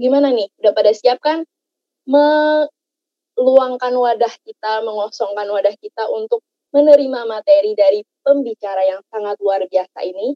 [0.00, 0.48] gimana nih?
[0.64, 1.44] Udah pada siap kan
[2.08, 6.40] meluangkan wadah kita, mengosongkan wadah kita untuk
[6.72, 10.32] menerima materi dari pembicara yang sangat luar biasa ini?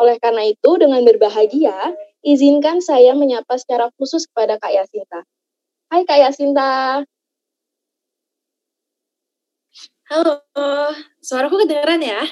[0.00, 1.92] Oleh karena itu, dengan berbahagia,
[2.24, 5.28] izinkan saya menyapa secara khusus kepada Kak Yasinta.
[5.92, 7.04] Hai Kak Yasinta.
[10.08, 10.42] Halo,
[11.20, 12.24] suaraku kedengeran ya?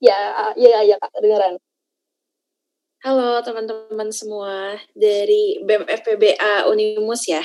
[0.00, 1.60] Ya, ya, ya Kak, kedengeran.
[3.00, 7.40] Halo teman-teman semua dari BEM FPBA Unimus ya.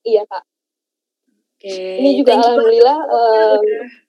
[0.00, 0.44] Iya Kak.
[1.60, 1.76] Oke.
[1.76, 3.60] Ini juga alhamdulillah uh,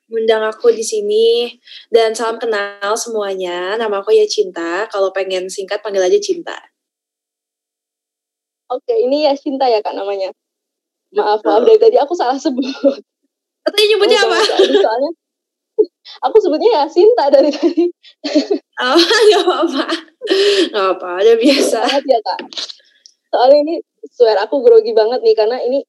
[0.07, 1.51] undang aku di sini
[1.91, 3.75] dan salam kenal semuanya.
[3.75, 4.87] Nama aku ya Cinta.
[4.87, 6.55] Kalau pengen singkat panggil aja Cinta.
[8.71, 10.31] Oke, ini ya Cinta ya Kak namanya.
[11.11, 13.03] Maaf, maaf dari tadi aku salah sebut.
[13.67, 14.39] Tadi nyebutnya apa?
[14.63, 15.11] Soalnya
[16.21, 17.85] aku sebutnya ya Sinta dari tadi.
[18.81, 18.97] Oh,
[19.31, 19.85] gak apa-apa.
[20.71, 21.79] Gak apa, ada biasa.
[22.05, 22.39] Ya kak.
[23.31, 23.75] Soalnya ini
[24.09, 25.83] swear aku grogi banget nih karena ini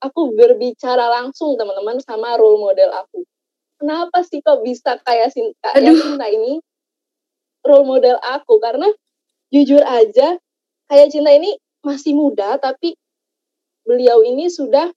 [0.00, 3.24] aku berbicara langsung teman-teman sama role model aku.
[3.80, 6.60] Kenapa sih kok bisa kayak Sinta, kayak Sinta ini
[7.64, 8.88] role model aku karena
[9.52, 10.36] jujur aja
[10.88, 12.96] kayak Cinta ini masih muda tapi
[13.84, 14.92] beliau ini sudah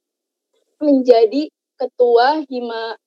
[0.84, 1.48] menjadi
[1.80, 3.00] ketua hima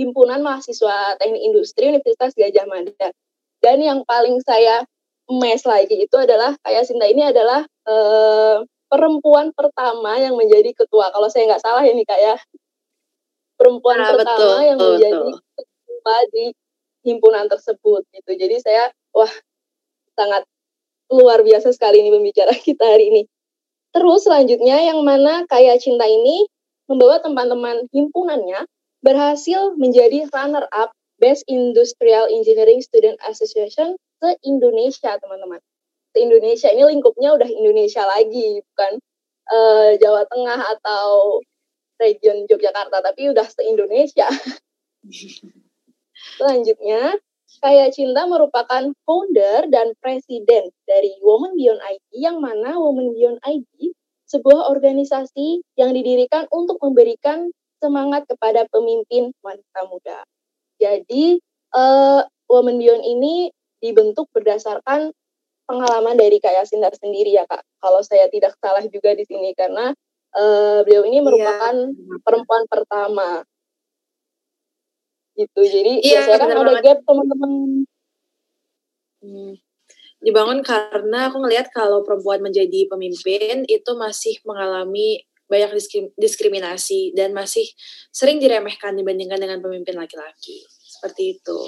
[0.00, 3.12] himpunan mahasiswa teknik industri Universitas Gajah Mada.
[3.60, 4.88] Dan yang paling saya
[5.28, 11.12] mes lagi itu adalah kayak Sinta ini adalah uh, perempuan pertama yang menjadi ketua.
[11.12, 12.40] Kalau saya nggak salah ini kayak
[13.60, 15.36] perempuan nah, pertama betul, yang menjadi betul.
[15.60, 16.44] ketua di
[17.04, 18.30] himpunan tersebut gitu.
[18.32, 19.30] Jadi saya wah
[20.16, 20.48] sangat
[21.12, 23.22] luar biasa sekali ini pembicara kita hari ini.
[23.92, 26.48] Terus selanjutnya yang mana kayak cinta ini
[26.88, 28.66] membawa teman-teman himpunannya
[29.00, 35.60] berhasil menjadi runner-up Best Industrial Engineering Student Association se-Indonesia, teman-teman.
[36.16, 38.92] Se-Indonesia ini lingkupnya udah Indonesia lagi, bukan
[39.52, 41.40] uh, Jawa Tengah atau
[42.00, 44.28] region Yogyakarta, tapi udah se-Indonesia.
[46.40, 47.20] Selanjutnya,
[47.60, 53.92] Kaya Cinta merupakan founder dan presiden dari Women Beyond ID yang mana Women Beyond ID
[54.30, 60.22] sebuah organisasi yang didirikan untuk memberikan semangat kepada pemimpin wanita muda.
[60.76, 61.40] Jadi
[61.74, 63.34] uh, Women Beyond ini
[63.80, 65.10] dibentuk berdasarkan
[65.64, 67.64] pengalaman dari Kak Yasinta sendiri ya Kak.
[67.80, 69.96] Kalau saya tidak salah juga di sini karena
[70.36, 72.20] uh, beliau ini merupakan yeah.
[72.22, 73.42] perempuan pertama
[75.38, 77.52] gitu jadi iya, biasanya kan ada gap teman-teman
[79.24, 79.52] hmm.
[80.20, 85.74] dibangun karena aku ngelihat kalau perempuan menjadi pemimpin itu masih mengalami banyak
[86.14, 87.66] diskriminasi dan masih
[88.14, 91.60] sering diremehkan dibandingkan dengan pemimpin laki-laki seperti itu.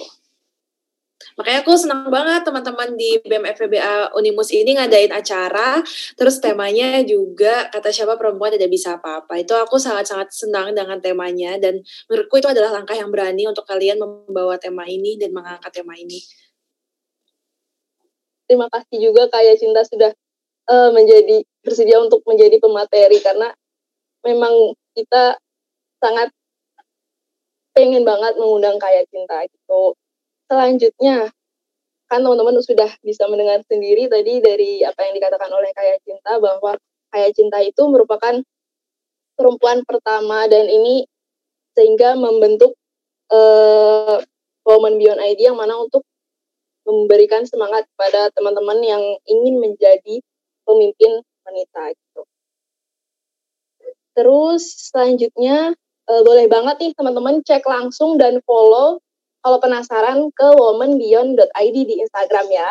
[1.39, 5.81] Makanya aku senang banget teman-teman di BEM FEBA Unimus ini ngadain acara,
[6.19, 9.41] terus temanya juga kata siapa perempuan tidak bisa apa-apa.
[9.41, 14.03] Itu aku sangat-sangat senang dengan temanya dan menurutku itu adalah langkah yang berani untuk kalian
[14.03, 16.21] membawa tema ini dan mengangkat tema ini.
[18.51, 20.13] Terima kasih juga kayak Cinta sudah
[20.69, 23.49] uh, menjadi bersedia untuk menjadi pemateri karena
[24.23, 25.39] memang kita
[26.03, 26.31] sangat
[27.73, 29.97] pengen banget mengundang kayak Cinta gitu
[30.51, 31.33] selanjutnya
[32.13, 36.77] kan teman-teman sudah bisa mendengar sendiri tadi dari apa yang dikatakan oleh Kaya Cinta bahwa
[37.09, 38.37] Kaya Cinta itu merupakan
[39.33, 41.09] perempuan pertama dan ini
[41.73, 42.77] sehingga membentuk
[43.33, 44.21] uh,
[44.69, 46.05] Women Beyond ID yang mana untuk
[46.85, 50.21] memberikan semangat kepada teman-teman yang ingin menjadi
[50.69, 51.97] pemimpin wanita.
[54.13, 55.73] Terus selanjutnya
[56.09, 59.01] uh, boleh banget nih teman-teman cek langsung dan follow
[59.43, 62.71] kalau penasaran ke womanbeyond.id di Instagram ya.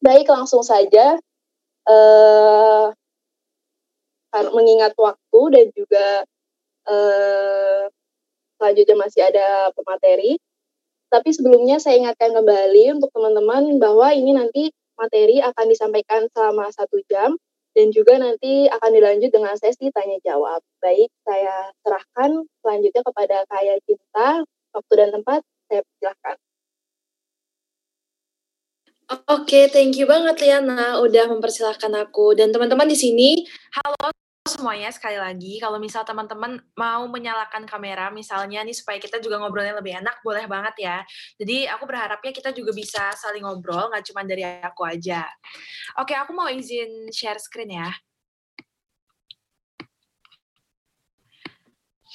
[0.00, 1.20] Baik, langsung saja.
[1.84, 2.90] Uh,
[4.54, 6.06] mengingat waktu dan juga
[6.86, 7.84] uh,
[8.56, 10.40] selanjutnya masih ada pemateri.
[11.10, 17.02] Tapi sebelumnya saya ingatkan kembali untuk teman-teman bahwa ini nanti materi akan disampaikan selama satu
[17.10, 17.34] jam
[17.74, 20.60] dan juga nanti akan dilanjut dengan sesi tanya jawab.
[20.82, 24.42] Baik, saya serahkan selanjutnya kepada Kaya Cinta.
[24.70, 26.36] Waktu dan tempat saya persilahkan.
[29.10, 33.42] Oke, okay, thank you banget Liana udah mempersilahkan aku dan teman-teman di sini.
[33.74, 39.36] Halo semuanya sekali lagi kalau misal teman-teman mau menyalakan kamera misalnya nih supaya kita juga
[39.36, 40.96] ngobrolnya lebih enak boleh banget ya.
[41.36, 45.28] Jadi aku berharapnya kita juga bisa saling ngobrol nggak cuma dari aku aja.
[46.00, 47.92] Oke aku mau izin share screen ya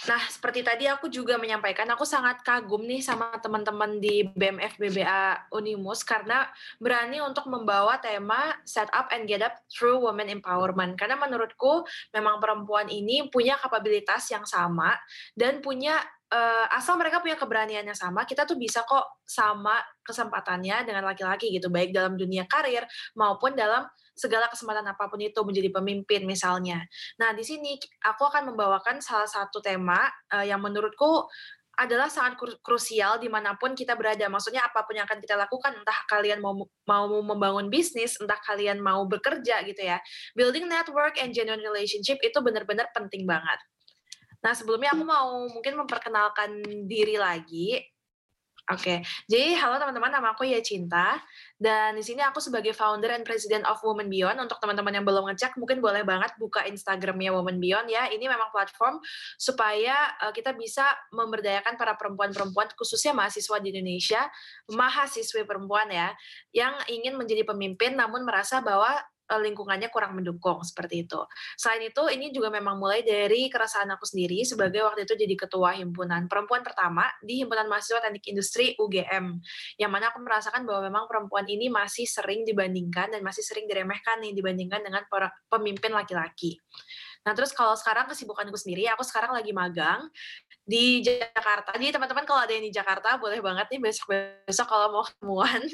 [0.06, 5.50] Nah, seperti tadi aku juga menyampaikan, aku sangat kagum nih sama teman-teman di BMF BBA
[5.50, 6.46] Unimus karena
[6.78, 10.94] berani untuk membawa tema set up and get up through women empowerment.
[10.94, 11.82] Karena menurutku
[12.14, 14.94] memang perempuan ini punya kapabilitas yang sama
[15.34, 15.98] dan punya
[16.30, 21.50] uh, asal mereka punya keberanian yang sama, kita tuh bisa kok sama kesempatannya dengan laki-laki
[21.50, 22.86] gitu, baik dalam dunia karir
[23.18, 26.82] maupun dalam segala kesempatan apa pun itu menjadi pemimpin misalnya.
[27.20, 31.28] Nah, di sini aku akan membawakan salah satu tema uh, yang menurutku
[31.76, 34.32] adalah sangat krusial di mana pun kita berada.
[34.32, 36.56] Maksudnya apa pun yang akan kita lakukan, entah kalian mau
[36.88, 40.00] mau membangun bisnis, entah kalian mau bekerja gitu ya.
[40.40, 43.60] Building network and genuine relationship itu benar-benar penting banget.
[44.40, 47.82] Nah, sebelumnya aku mau mungkin memperkenalkan diri lagi.
[48.66, 48.98] Oke, okay.
[49.30, 51.22] jadi halo teman-teman, nama aku ya Cinta
[51.62, 54.42] dan di sini aku sebagai founder and president of Women Beyond.
[54.42, 58.10] Untuk teman-teman yang belum ngecek, mungkin boleh banget buka Instagramnya Women Beyond ya.
[58.10, 58.98] Ini memang platform
[59.38, 60.82] supaya uh, kita bisa
[61.14, 64.26] memberdayakan para perempuan-perempuan, khususnya mahasiswa di Indonesia,
[64.74, 66.10] mahasiswi perempuan ya,
[66.50, 71.22] yang ingin menjadi pemimpin namun merasa bahwa Eh, lingkungannya kurang mendukung seperti itu.
[71.58, 75.74] Selain itu, ini juga memang mulai dari keresahan aku sendiri sebagai waktu itu jadi ketua
[75.74, 79.42] himpunan perempuan pertama di himpunan mahasiswa teknik industri UGM,
[79.82, 84.22] yang mana aku merasakan bahwa memang perempuan ini masih sering dibandingkan dan masih sering diremehkan
[84.22, 85.02] nih dibandingkan dengan
[85.50, 86.62] pemimpin laki-laki.
[87.26, 90.06] Nah, terus kalau sekarang kesibukanku sendiri, aku sekarang lagi magang
[90.66, 91.78] di Jakarta.
[91.78, 95.62] Jadi teman-teman kalau ada yang di Jakarta boleh banget nih besok-besok kalau mau ketemuan.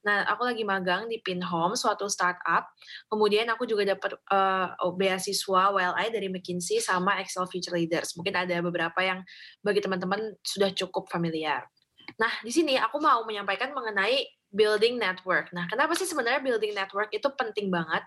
[0.00, 2.72] Nah, aku lagi magang di Pinhome, suatu startup.
[3.12, 8.16] Kemudian aku juga dapat uh, beasiswa WLI dari McKinsey sama Excel Future Leaders.
[8.16, 9.20] Mungkin ada beberapa yang
[9.60, 11.68] bagi teman-teman sudah cukup familiar.
[12.16, 15.52] Nah, di sini aku mau menyampaikan mengenai building network.
[15.52, 18.02] Nah, kenapa sih sebenarnya building network itu penting banget?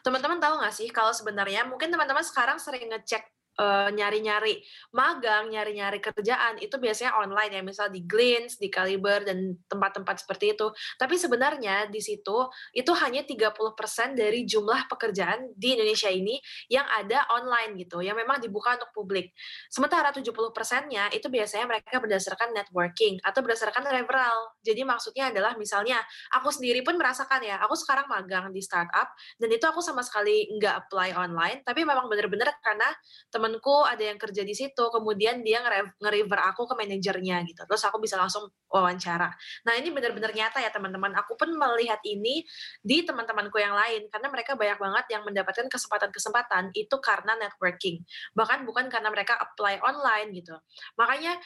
[0.00, 4.62] Teman-teman tahu nggak sih kalau sebenarnya mungkin teman-teman sekarang sering ngecek uh, nyari-nyari
[4.94, 10.54] magang, nyari-nyari kerjaan itu biasanya online ya, misal di Glints, di Caliber dan tempat-tempat seperti
[10.54, 10.70] itu.
[10.98, 16.38] Tapi sebenarnya di situ itu hanya 30% dari jumlah pekerjaan di Indonesia ini
[16.70, 19.34] yang ada online gitu, yang memang dibuka untuk publik.
[19.70, 24.54] Sementara 70%-nya itu biasanya mereka berdasarkan networking atau berdasarkan referral.
[24.62, 26.00] Jadi maksudnya adalah misalnya
[26.34, 30.46] aku sendiri pun merasakan ya, aku sekarang magang di startup dan itu aku sama sekali
[30.58, 32.88] nggak apply online, tapi memang benar-benar karena
[33.28, 35.60] teman temenku ada yang kerja di situ, kemudian dia
[36.00, 37.60] nge-refer aku ke manajernya gitu.
[37.68, 39.28] Terus aku bisa langsung wawancara.
[39.68, 41.12] Nah ini benar-benar nyata ya teman-teman.
[41.20, 42.40] Aku pun melihat ini
[42.80, 48.00] di teman-temanku yang lain karena mereka banyak banget yang mendapatkan kesempatan-kesempatan itu karena networking.
[48.32, 50.56] Bahkan bukan karena mereka apply online gitu.
[50.96, 51.36] Makanya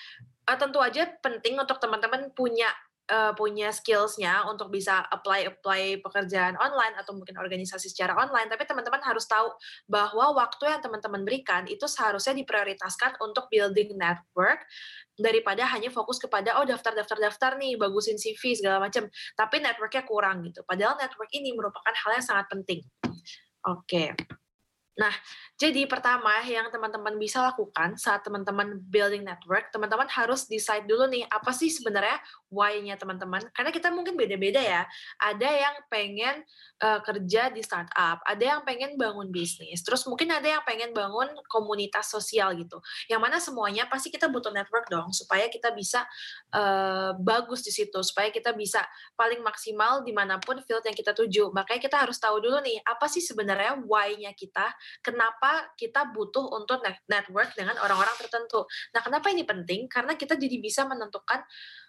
[0.47, 2.71] eh, tentu aja penting untuk teman-teman punya
[3.08, 8.69] uh, punya skillsnya untuk bisa apply apply pekerjaan online atau mungkin organisasi secara online tapi
[8.69, 9.50] teman-teman harus tahu
[9.88, 14.62] bahwa waktu yang teman-teman berikan itu seharusnya diprioritaskan untuk building network
[15.19, 19.10] daripada hanya fokus kepada oh daftar daftar daftar nih bagusin CV segala macam.
[19.34, 20.62] Tapi networknya kurang gitu.
[20.62, 22.87] Padahal network ini merupakan hal yang sangat penting.
[23.66, 24.14] Oke.
[24.14, 24.38] okay.
[24.99, 25.15] Nah,
[25.55, 31.23] jadi pertama yang teman-teman bisa lakukan saat teman-teman building network, teman-teman harus decide dulu nih
[31.31, 32.19] apa sih sebenarnya
[32.50, 33.47] why-nya teman-teman.
[33.55, 34.83] Karena kita mungkin beda-beda ya.
[35.23, 36.43] Ada yang pengen
[36.83, 41.31] uh, kerja di startup, ada yang pengen bangun bisnis, terus mungkin ada yang pengen bangun
[41.47, 42.83] komunitas sosial gitu.
[43.06, 46.03] Yang mana semuanya pasti kita butuh network dong supaya kita bisa
[46.59, 48.83] uh, bagus di situ, supaya kita bisa
[49.15, 51.55] paling maksimal di mana pun field yang kita tuju.
[51.55, 56.83] Makanya kita harus tahu dulu nih apa sih sebenarnya why-nya kita kenapa kita butuh untuk
[57.07, 58.65] network dengan orang-orang tertentu.
[58.95, 59.87] Nah, kenapa ini penting?
[59.87, 61.43] Karena kita jadi bisa menentukan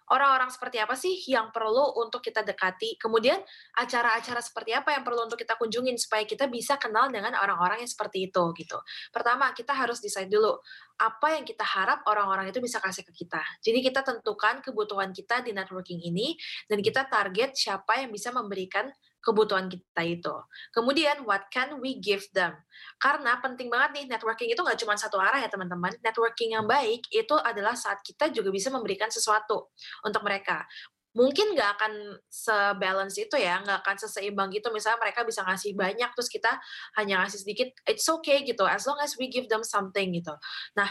[0.09, 2.97] orang-orang seperti apa sih yang perlu untuk kita dekati.
[2.97, 3.37] Kemudian
[3.77, 7.91] acara-acara seperti apa yang perlu untuk kita kunjungin supaya kita bisa kenal dengan orang-orang yang
[7.91, 8.77] seperti itu gitu.
[9.13, 10.57] Pertama, kita harus decide dulu
[10.99, 13.39] apa yang kita harap orang-orang itu bisa kasih ke kita.
[13.63, 16.35] Jadi kita tentukan kebutuhan kita di networking ini
[16.67, 20.35] dan kita target siapa yang bisa memberikan kebutuhan kita itu.
[20.71, 22.55] Kemudian, what can we give them?
[22.99, 25.91] Karena penting banget nih, networking itu nggak cuma satu arah ya teman-teman.
[25.99, 29.71] Networking yang baik itu adalah saat kita juga bisa memberikan sesuatu
[30.07, 30.63] untuk mereka.
[31.09, 31.93] Mungkin nggak akan
[32.29, 34.71] sebalance itu ya, nggak akan seseimbang gitu.
[34.71, 36.55] Misalnya mereka bisa ngasih banyak, terus kita
[36.95, 40.31] hanya ngasih sedikit, it's okay gitu, as long as we give them something gitu.
[40.77, 40.87] Nah,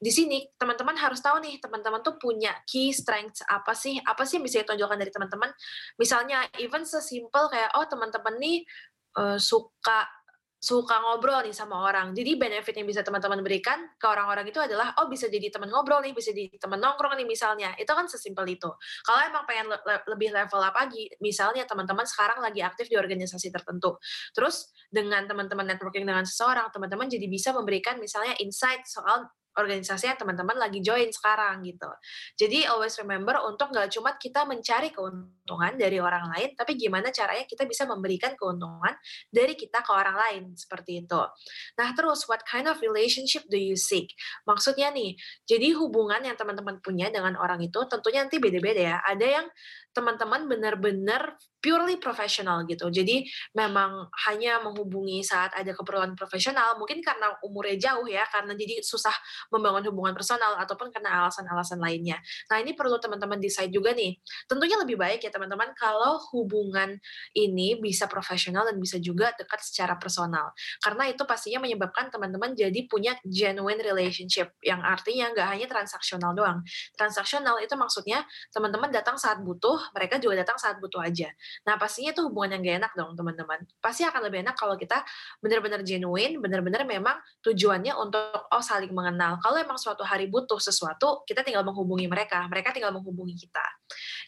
[0.00, 4.40] di sini teman-teman harus tahu nih teman-teman tuh punya key strengths apa sih apa sih
[4.40, 5.52] yang bisa ditonjolkan dari teman-teman
[6.00, 8.64] misalnya even sesimpel kayak oh teman-teman nih
[9.20, 10.08] uh, suka
[10.60, 12.12] suka ngobrol nih sama orang.
[12.12, 16.04] Jadi benefit yang bisa teman-teman berikan ke orang-orang itu adalah oh bisa jadi teman ngobrol
[16.04, 17.72] nih, bisa jadi teman nongkrong nih misalnya.
[17.80, 18.68] Itu kan sesimpel itu.
[19.00, 23.48] Kalau emang pengen le lebih level up lagi, misalnya teman-teman sekarang lagi aktif di organisasi
[23.48, 23.96] tertentu.
[24.36, 30.18] Terus dengan teman-teman networking dengan seseorang, teman-teman jadi bisa memberikan misalnya insight soal organisasi yang
[30.18, 31.90] teman-teman lagi join sekarang gitu.
[32.38, 37.42] Jadi always remember untuk nggak cuma kita mencari keuntungan dari orang lain, tapi gimana caranya
[37.46, 38.94] kita bisa memberikan keuntungan
[39.30, 41.22] dari kita ke orang lain seperti itu.
[41.78, 44.14] Nah terus what kind of relationship do you seek?
[44.46, 48.98] Maksudnya nih, jadi hubungan yang teman-teman punya dengan orang itu tentunya nanti beda-beda ya.
[49.02, 49.46] Ada yang
[49.90, 52.88] teman-teman benar-benar purely profesional gitu.
[52.88, 53.24] Jadi
[53.54, 59.12] memang hanya menghubungi saat ada keperluan profesional, mungkin karena umurnya jauh ya, karena jadi susah
[59.52, 62.18] membangun hubungan personal ataupun karena alasan-alasan lainnya.
[62.48, 64.16] Nah, ini perlu teman-teman decide juga nih.
[64.48, 66.96] Tentunya lebih baik ya teman-teman kalau hubungan
[67.36, 70.56] ini bisa profesional dan bisa juga dekat secara personal.
[70.80, 76.64] Karena itu pastinya menyebabkan teman-teman jadi punya genuine relationship yang artinya nggak hanya transaksional doang.
[76.96, 81.28] Transaksional itu maksudnya teman-teman datang saat butuh, mereka juga datang saat butuh aja.
[81.66, 83.58] Nah, pastinya itu hubungan yang gak enak dong, teman-teman.
[83.78, 85.02] Pasti akan lebih enak kalau kita
[85.38, 89.38] benar-benar genuine, benar-benar memang tujuannya untuk oh saling mengenal.
[89.42, 93.64] Kalau emang suatu hari butuh sesuatu, kita tinggal menghubungi mereka, mereka tinggal menghubungi kita.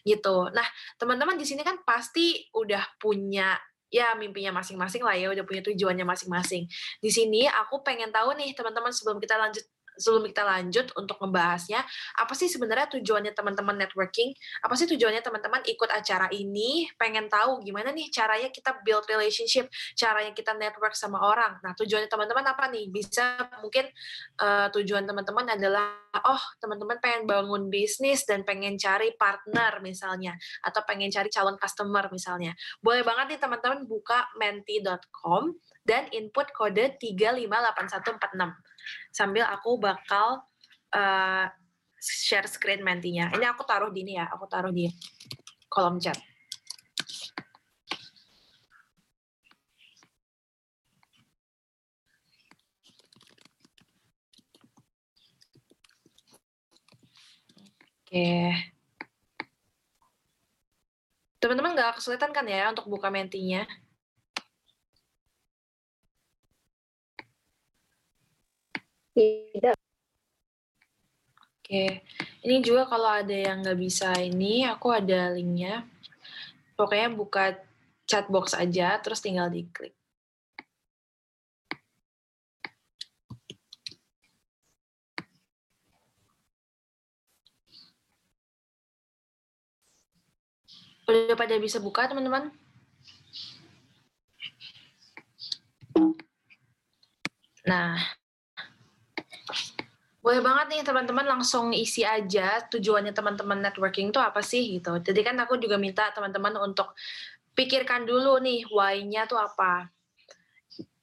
[0.03, 0.51] Gitu.
[0.51, 3.55] Nah, teman-teman di sini kan pasti udah punya
[3.93, 6.65] ya mimpinya masing-masing lah ya, udah punya tujuannya masing-masing.
[6.97, 9.61] Di sini aku pengen tahu nih teman-teman sebelum kita lanjut
[9.97, 11.81] sebelum kita lanjut untuk membahasnya,
[12.17, 14.33] apa sih sebenarnya tujuannya teman-teman networking?
[14.65, 16.89] Apa sih tujuannya teman-teman ikut acara ini?
[16.97, 21.59] Pengen tahu gimana nih caranya kita build relationship, caranya kita network sama orang.
[21.61, 22.89] Nah, tujuannya teman-teman apa nih?
[22.89, 23.87] Bisa mungkin
[24.41, 30.81] uh, tujuan teman-teman adalah, oh teman-teman pengen bangun bisnis dan pengen cari partner misalnya, atau
[30.85, 32.53] pengen cari calon customer misalnya.
[32.79, 38.55] Boleh banget nih teman-teman buka menti.com dan input kode 358146
[39.11, 40.47] sambil aku bakal
[40.95, 41.47] uh,
[41.99, 43.31] share screen mentinya.
[43.35, 44.87] Ini aku taruh di ini ya, aku taruh di
[45.67, 46.19] kolom chat.
[58.13, 58.53] Oke.
[61.41, 63.65] Teman-teman nggak kesulitan kan ya untuk buka mentinya?
[69.13, 69.77] Tidak.
[71.37, 71.85] Oke,
[72.43, 75.85] ini juga kalau ada yang nggak bisa ini, aku ada linknya.
[76.73, 77.43] Pokoknya buka
[78.09, 79.93] chat box aja, terus tinggal diklik.
[91.07, 92.49] Udah pada bisa buka, teman-teman?
[97.63, 97.95] Nah,
[100.23, 104.95] boleh banget nih teman-teman langsung isi aja tujuannya teman-teman networking itu apa sih gitu.
[105.03, 106.95] Jadi kan aku juga minta teman-teman untuk
[107.51, 109.91] pikirkan dulu nih why-nya tuh apa.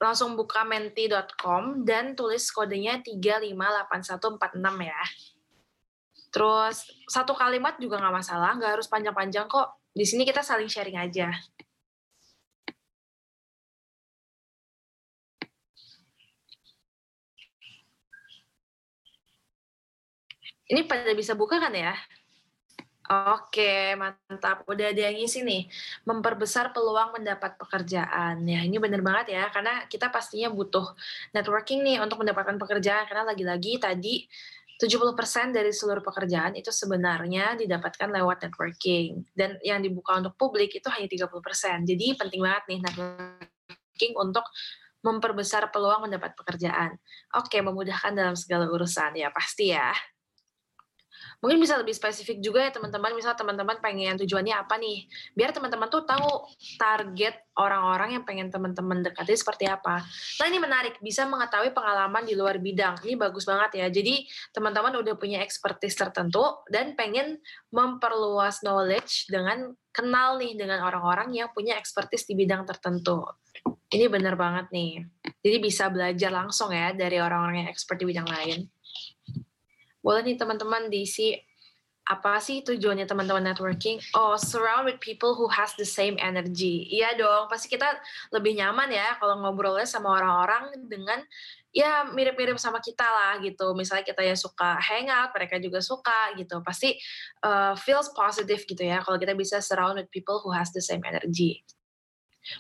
[0.01, 5.03] Langsung buka menti.com dan tulis kodenya 358146 ya.
[6.33, 9.85] Terus satu kalimat juga nggak masalah, nggak harus panjang-panjang kok.
[9.93, 11.29] Di sini kita saling sharing aja.
[20.71, 21.99] Ini pada bisa buka kan ya?
[23.11, 24.63] Oke, mantap.
[24.71, 25.67] Udah ada yang ngisi nih.
[26.07, 28.47] Memperbesar peluang mendapat pekerjaan.
[28.47, 30.95] Ya, ini bener banget ya, karena kita pastinya butuh
[31.35, 33.11] networking nih untuk mendapatkan pekerjaan.
[33.11, 34.23] Karena lagi-lagi tadi
[34.79, 39.27] 70% dari seluruh pekerjaan itu sebenarnya didapatkan lewat networking.
[39.35, 41.83] Dan yang dibuka untuk publik itu hanya 30%.
[41.83, 44.47] Jadi penting banget nih networking untuk
[45.03, 46.95] memperbesar peluang mendapat pekerjaan.
[47.35, 49.19] Oke, memudahkan dalam segala urusan.
[49.19, 49.91] Ya, pasti ya.
[51.41, 55.89] Mungkin bisa lebih spesifik juga ya teman-teman, misal teman-teman pengen tujuannya apa nih, biar teman-teman
[55.89, 60.05] tuh tahu target orang-orang yang pengen teman-teman dekati seperti apa.
[60.41, 63.01] Nah ini menarik, bisa mengetahui pengalaman di luar bidang.
[63.05, 63.87] Ini bagus banget ya.
[63.89, 67.41] Jadi teman-teman udah punya expertise tertentu dan pengen
[67.73, 73.27] memperluas knowledge dengan kenal nih dengan orang-orang yang punya expertise di bidang tertentu.
[73.91, 75.03] Ini benar banget nih.
[75.43, 78.71] Jadi bisa belajar langsung ya dari orang-orang yang expert di bidang lain
[80.01, 81.37] boleh nih teman-teman diisi
[82.11, 84.03] apa sih tujuannya teman-teman networking?
[84.19, 86.91] Oh, surround with people who has the same energy.
[86.91, 87.87] Iya dong, pasti kita
[88.35, 91.23] lebih nyaman ya kalau ngobrolnya sama orang-orang dengan
[91.71, 93.79] ya mirip-mirip sama kita lah gitu.
[93.79, 96.59] Misalnya kita ya suka hangout, mereka juga suka gitu.
[96.67, 96.99] Pasti
[97.47, 101.07] uh, feels positive gitu ya kalau kita bisa surround with people who has the same
[101.07, 101.63] energy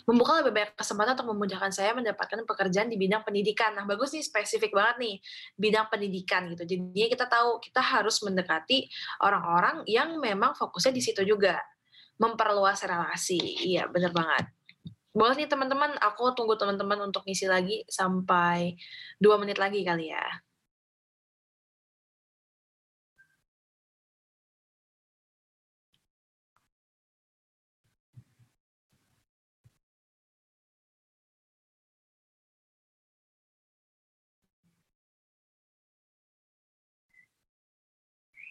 [0.04, 3.74] membuka lebih banyak kesempatan untuk memudahkan saya mendapatkan pekerjaan di bidang pendidikan.
[3.76, 5.14] Nah, bagus nih, spesifik banget nih,
[5.56, 6.62] bidang pendidikan gitu.
[6.66, 8.90] Jadinya kita tahu, kita harus mendekati
[9.22, 11.58] orang-orang yang memang fokusnya di situ juga.
[12.20, 13.40] Memperluas relasi.
[13.40, 14.52] Iya, bener banget.
[15.10, 18.78] Boleh nih teman-teman, aku tunggu teman-teman untuk ngisi lagi sampai
[19.18, 20.26] dua menit lagi kali ya.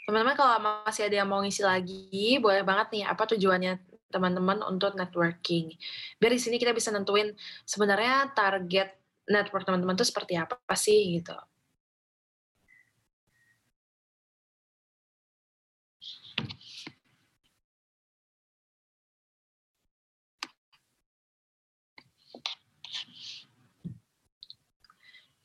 [0.09, 0.57] Teman-teman kalau
[0.89, 3.77] masih ada yang mau ngisi lagi, boleh banget nih apa tujuannya
[4.09, 5.69] teman-teman untuk networking.
[6.17, 7.29] Biar di sini kita bisa nentuin
[7.61, 8.89] sebenarnya target
[9.29, 11.37] network teman-teman itu seperti apa sih gitu.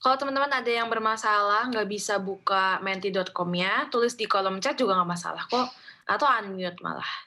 [0.05, 5.09] Kalau teman-teman ada yang bermasalah nggak bisa buka menti.com-nya, tulis di kolom chat juga nggak
[5.09, 5.73] masalah kok,
[6.05, 7.24] atau unmute malah.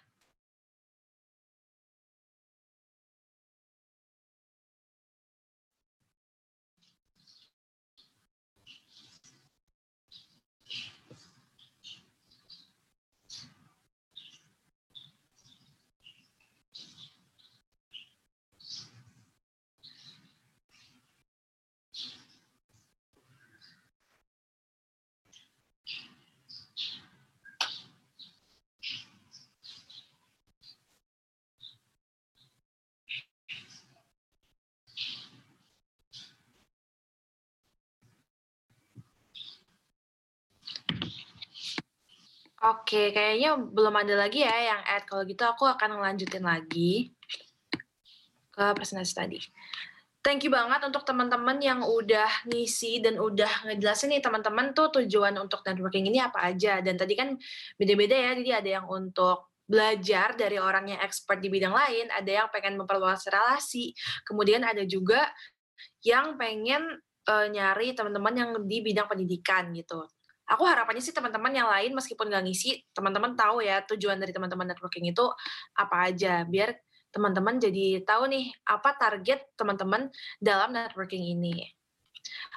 [42.88, 45.04] Oke, kayaknya belum ada lagi ya yang add.
[45.12, 47.12] Kalau gitu aku akan ngelanjutin lagi
[48.48, 49.44] ke presentasi tadi.
[50.24, 55.36] Thank you banget untuk teman-teman yang udah ngisi dan udah ngejelasin nih teman-teman tuh tujuan
[55.36, 56.80] untuk networking ini apa aja.
[56.80, 57.36] Dan tadi kan
[57.76, 62.32] beda-beda ya, jadi ada yang untuk belajar dari orang yang expert di bidang lain, ada
[62.32, 63.92] yang pengen memperluas relasi,
[64.24, 65.28] kemudian ada juga
[66.08, 66.88] yang pengen
[67.28, 70.08] uh, nyari teman-teman yang di bidang pendidikan gitu
[70.48, 74.72] aku harapannya sih teman-teman yang lain meskipun nggak ngisi, teman-teman tahu ya tujuan dari teman-teman
[74.72, 75.26] networking itu
[75.76, 76.74] apa aja, biar
[77.12, 81.68] teman-teman jadi tahu nih apa target teman-teman dalam networking ini.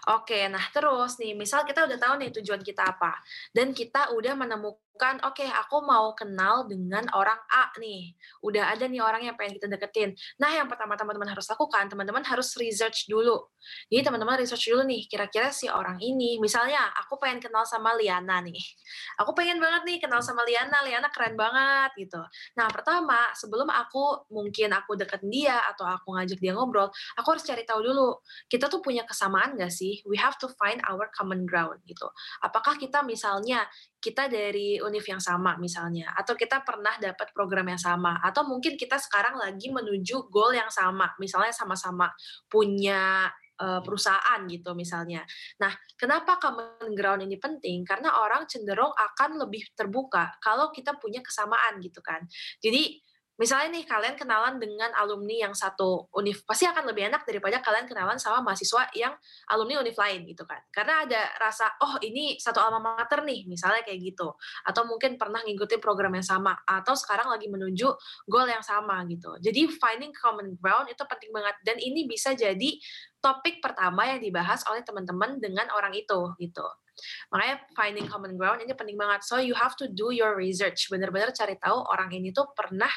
[0.09, 3.21] Oke, nah terus nih, misal kita udah tahu nih tujuan kita apa,
[3.53, 9.05] dan kita udah menemukan, oke, aku mau kenal dengan orang A nih, udah ada nih
[9.05, 10.17] orang yang pengen kita deketin.
[10.41, 13.45] Nah, yang pertama teman-teman harus lakukan, teman-teman harus research dulu.
[13.93, 18.41] Jadi teman-teman research dulu nih, kira-kira si orang ini, misalnya aku pengen kenal sama Liana
[18.41, 18.57] nih,
[19.21, 22.21] aku pengen banget nih kenal sama Liana, Liana keren banget gitu.
[22.57, 26.89] Nah, pertama, sebelum aku mungkin aku deketin dia atau aku ngajak dia ngobrol,
[27.21, 28.17] aku harus cari tahu dulu,
[28.49, 30.07] kita tuh punya kesamaan gak sih sih?
[30.07, 32.07] We have to find our common ground gitu.
[32.47, 33.67] Apakah kita misalnya
[33.99, 38.79] kita dari univ yang sama misalnya, atau kita pernah dapat program yang sama, atau mungkin
[38.79, 42.09] kita sekarang lagi menuju goal yang sama, misalnya sama-sama
[42.47, 43.29] punya
[43.61, 45.27] uh, perusahaan gitu misalnya.
[45.61, 47.85] Nah, kenapa common ground ini penting?
[47.85, 52.25] Karena orang cenderung akan lebih terbuka kalau kita punya kesamaan gitu kan.
[52.63, 53.03] Jadi
[53.41, 57.89] misalnya nih kalian kenalan dengan alumni yang satu univ pasti akan lebih enak daripada kalian
[57.89, 59.17] kenalan sama mahasiswa yang
[59.49, 63.81] alumni univ lain gitu kan karena ada rasa oh ini satu alma mater nih misalnya
[63.81, 64.29] kayak gitu
[64.69, 67.89] atau mungkin pernah ngikutin program yang sama atau sekarang lagi menuju
[68.29, 72.77] goal yang sama gitu jadi finding common ground itu penting banget dan ini bisa jadi
[73.25, 76.69] topik pertama yang dibahas oleh teman-teman dengan orang itu gitu
[77.33, 79.25] Makanya finding common ground ini penting banget.
[79.25, 80.93] So you have to do your research.
[80.93, 82.91] Benar-benar cari tahu orang ini tuh pernah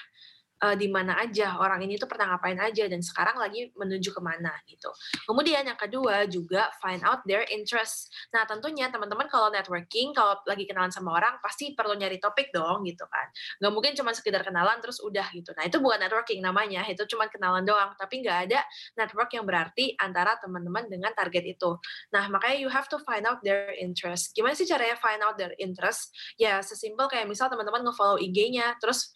[0.63, 4.21] uh, di mana aja orang ini tuh pernah ngapain aja dan sekarang lagi menuju ke
[4.23, 4.87] mana gitu.
[5.27, 8.07] Kemudian yang kedua juga find out their interest.
[8.31, 12.87] Nah tentunya teman-teman kalau networking kalau lagi kenalan sama orang pasti perlu nyari topik dong
[12.87, 13.27] gitu kan.
[13.59, 15.51] Gak mungkin cuma sekedar kenalan terus udah gitu.
[15.59, 17.91] Nah itu bukan networking namanya, itu cuma kenalan doang.
[17.99, 18.63] Tapi nggak ada
[18.95, 21.75] network yang berarti antara teman-teman dengan target itu.
[22.15, 24.31] Nah makanya you have to find out their interest.
[24.31, 26.13] Gimana sih caranya find out their interest?
[26.39, 29.11] Ya sesimpel kayak misal teman-teman nge-follow IG-nya, terus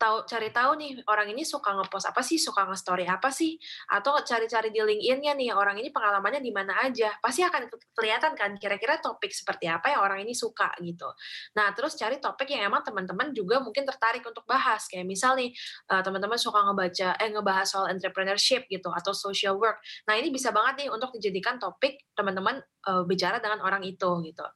[0.00, 3.60] tahu cari tahu nih orang ini suka ngepost apa sih, suka nge-story apa sih,
[3.92, 7.12] atau cari-cari di LinkedIn-nya nih orang ini pengalamannya di mana aja.
[7.20, 11.12] Pasti akan kelihatan kan kira-kira topik seperti apa yang orang ini suka gitu.
[11.60, 14.88] Nah, terus cari topik yang emang teman-teman juga mungkin tertarik untuk bahas.
[14.88, 15.52] Kayak misal nih
[15.92, 19.84] uh, teman-teman suka ngebaca eh ngebahas soal entrepreneurship gitu atau social work.
[20.08, 24.46] Nah, ini bisa banget nih untuk dijadikan topik teman-teman uh, bicara dengan orang itu gitu.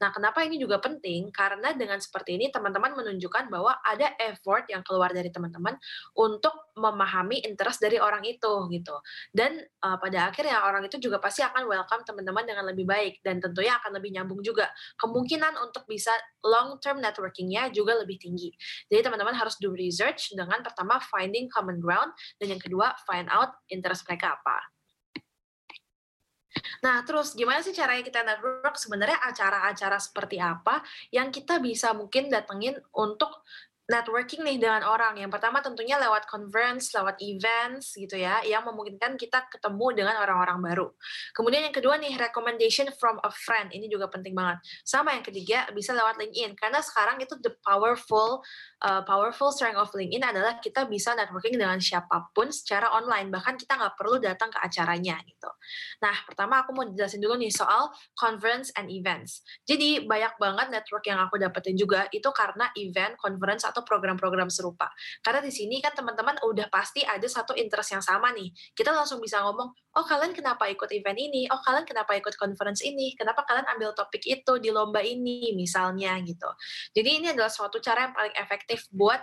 [0.00, 1.28] Nah, kenapa ini juga penting?
[1.34, 5.76] Karena dengan seperti ini teman-teman menunjukkan bahwa ada effort yang keluar dari teman-teman
[6.16, 8.96] untuk memahami interest dari orang itu gitu.
[9.30, 13.38] Dan uh, pada akhirnya orang itu juga pasti akan welcome teman-teman dengan lebih baik dan
[13.38, 14.70] tentunya akan lebih nyambung juga.
[15.00, 16.12] Kemungkinan untuk bisa
[16.44, 18.52] long term networkingnya juga lebih tinggi.
[18.88, 23.54] Jadi teman-teman harus do research dengan pertama finding common ground dan yang kedua find out
[23.70, 24.73] interest mereka apa.
[26.84, 28.76] Nah, terus gimana sih caranya kita network?
[28.78, 33.42] Sebenarnya acara-acara seperti apa yang kita bisa mungkin datengin untuk
[33.84, 35.20] networking nih dengan orang.
[35.20, 40.58] Yang pertama tentunya lewat conference, lewat events gitu ya, yang memungkinkan kita ketemu dengan orang-orang
[40.64, 40.86] baru.
[41.36, 43.72] Kemudian yang kedua nih, recommendation from a friend.
[43.76, 44.64] Ini juga penting banget.
[44.88, 46.56] Sama yang ketiga, bisa lewat LinkedIn.
[46.56, 48.40] Karena sekarang itu the powerful
[48.84, 53.28] uh, powerful strength of LinkedIn adalah kita bisa networking dengan siapa pun secara online.
[53.28, 55.50] Bahkan kita nggak perlu datang ke acaranya gitu.
[56.00, 59.44] Nah, pertama aku mau jelasin dulu nih soal conference and events.
[59.68, 64.86] Jadi banyak banget network yang aku dapetin juga itu karena event, conference, atau program-program serupa.
[65.18, 68.54] Karena di sini kan teman-teman udah pasti ada satu interest yang sama nih.
[68.70, 71.50] Kita langsung bisa ngomong, oh kalian kenapa ikut event ini?
[71.50, 73.18] Oh kalian kenapa ikut conference ini?
[73.18, 76.46] Kenapa kalian ambil topik itu di lomba ini misalnya gitu.
[76.94, 79.18] Jadi ini adalah suatu cara yang paling efektif buat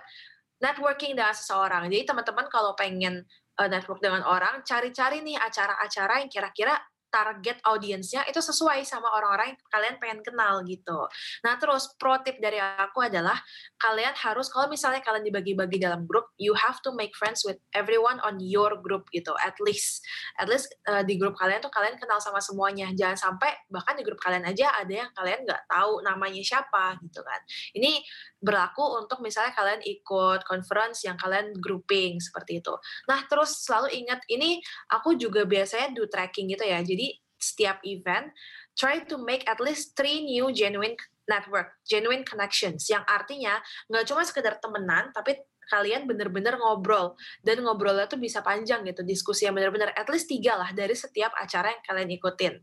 [0.60, 1.88] networking dengan seseorang.
[1.88, 3.24] Jadi teman-teman kalau pengen
[3.58, 6.78] uh, network dengan orang, cari-cari nih acara-acara yang kira-kira
[7.12, 11.06] target audiensnya itu sesuai sama orang-orang yang kalian pengen kenal gitu.
[11.44, 13.36] Nah terus pro tip dari aku adalah
[13.78, 18.18] kalian harus kalau misalnya kalian dibagi-bagi dalam grup, you have to make friends with everyone
[18.24, 19.36] on your group gitu.
[19.44, 20.02] At least,
[20.40, 22.90] at least uh, di grup kalian tuh kalian kenal sama semuanya.
[22.96, 27.20] Jangan sampai bahkan di grup kalian aja ada yang kalian nggak tahu namanya siapa gitu
[27.22, 27.42] kan.
[27.76, 28.00] Ini
[28.42, 32.74] berlaku untuk misalnya kalian ikut conference yang kalian grouping seperti itu.
[33.06, 34.58] Nah, terus selalu ingat ini
[34.90, 36.82] aku juga biasanya do tracking gitu ya.
[36.82, 37.01] Jadi
[37.42, 38.30] setiap event
[38.78, 40.96] try to make at least three new genuine
[41.28, 42.88] network, genuine connections.
[42.88, 43.60] Yang artinya
[43.92, 45.38] nggak cuma sekedar temenan tapi
[45.72, 47.16] kalian bener-bener ngobrol.
[47.40, 51.32] Dan ngobrolnya tuh bisa panjang gitu diskusi yang bener-bener at least tiga lah dari setiap
[51.40, 52.54] acara yang kalian ikutin.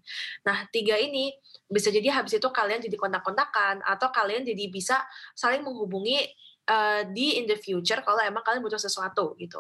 [0.45, 1.33] Nah tiga ini
[1.65, 5.01] bisa jadi habis itu kalian jadi kontak-kontakan atau kalian jadi bisa
[5.33, 6.29] saling menghubungi
[6.69, 9.59] uh, di in the future kalau emang kalian butuh sesuatu gitu.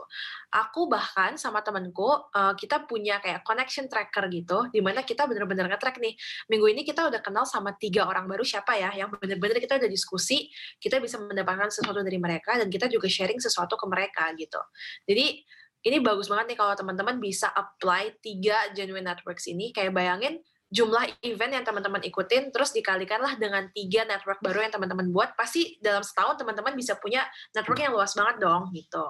[0.53, 5.67] Aku bahkan sama temanku uh, kita punya kayak connection tracker gitu, di mana kita bener-bener
[5.73, 6.15] nge-track nih.
[6.53, 9.91] Minggu ini kita udah kenal sama tiga orang baru siapa ya, yang bener-bener kita udah
[9.91, 14.61] diskusi, kita bisa mendapatkan sesuatu dari mereka dan kita juga sharing sesuatu ke mereka gitu.
[15.09, 15.43] Jadi
[15.79, 19.71] ini bagus banget nih kalau teman-teman bisa apply tiga genuine networks ini.
[19.71, 25.09] Kayak bayangin jumlah event yang teman-teman ikutin terus dikalikanlah dengan tiga network baru yang teman-teman
[25.09, 27.25] buat pasti dalam setahun teman-teman bisa punya
[27.57, 29.05] network yang luas banget dong gitu.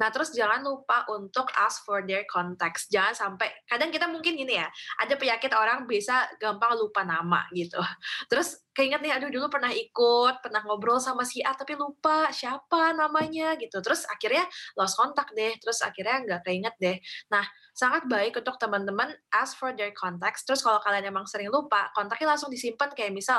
[0.00, 2.88] Nah, terus jangan lupa untuk ask for their contacts.
[2.88, 4.68] Jangan sampai, kadang kita mungkin gini ya,
[5.00, 7.78] ada penyakit orang bisa gampang lupa nama gitu.
[8.30, 12.94] Terus keinget nih, aduh dulu pernah ikut, pernah ngobrol sama si A, tapi lupa siapa
[12.94, 13.82] namanya gitu.
[13.82, 14.46] Terus akhirnya
[14.78, 16.96] lost kontak deh, terus akhirnya nggak keinget deh.
[17.34, 17.42] Nah,
[17.74, 20.42] sangat baik untuk teman-teman ask for their contacts.
[20.42, 23.38] Terus kalau kalian emang sering lupa, kontaknya langsung disimpan kayak misal,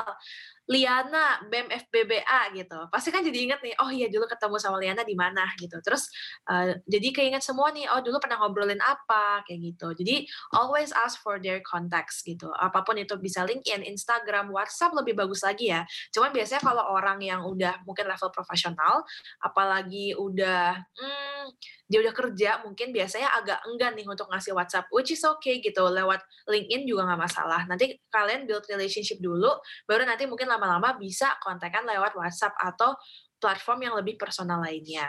[0.70, 2.78] Liana BEM FBBA gitu.
[2.94, 5.82] Pasti kan jadi inget nih, oh iya dulu ketemu sama Liana di mana gitu.
[5.82, 6.06] Terus
[6.46, 9.90] uh, jadi keinget semua nih, oh dulu pernah ngobrolin apa kayak gitu.
[9.98, 12.54] Jadi always ask for their contacts gitu.
[12.54, 15.82] Apa pun itu bisa LinkedIn, Instagram, WhatsApp lebih bagus lagi ya.
[16.14, 19.02] Cuman biasanya kalau orang yang udah mungkin level profesional,
[19.42, 21.44] apalagi udah hmm,
[21.90, 25.82] dia udah kerja, mungkin biasanya agak enggan nih untuk ngasih WhatsApp, which is okay gitu.
[25.90, 27.66] Lewat LinkedIn juga nggak masalah.
[27.66, 29.50] Nanti kalian build relationship dulu,
[29.90, 32.92] baru nanti mungkin lama-lama bisa kontakkan lewat WhatsApp atau
[33.40, 35.08] platform yang lebih personal lainnya.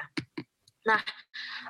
[0.81, 0.97] Nah,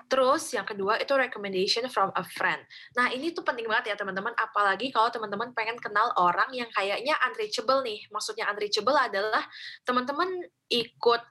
[0.07, 2.61] terus yang kedua itu recommendation from a friend.
[2.95, 7.17] Nah, ini tuh penting banget ya teman-teman, apalagi kalau teman-teman pengen kenal orang yang kayaknya
[7.27, 7.99] unreachable nih.
[8.07, 9.43] Maksudnya unreachable adalah
[9.83, 10.29] teman-teman
[10.71, 11.21] ikut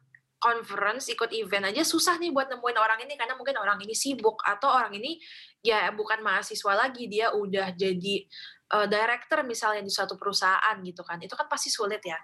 [0.41, 4.41] conference, ikut event aja susah nih buat nemuin orang ini karena mungkin orang ini sibuk
[4.41, 5.21] atau orang ini
[5.61, 8.25] ya bukan mahasiswa lagi, dia udah jadi
[8.73, 12.19] uh, director misalnya di suatu perusahaan gitu kan, itu kan pasti sulit ya.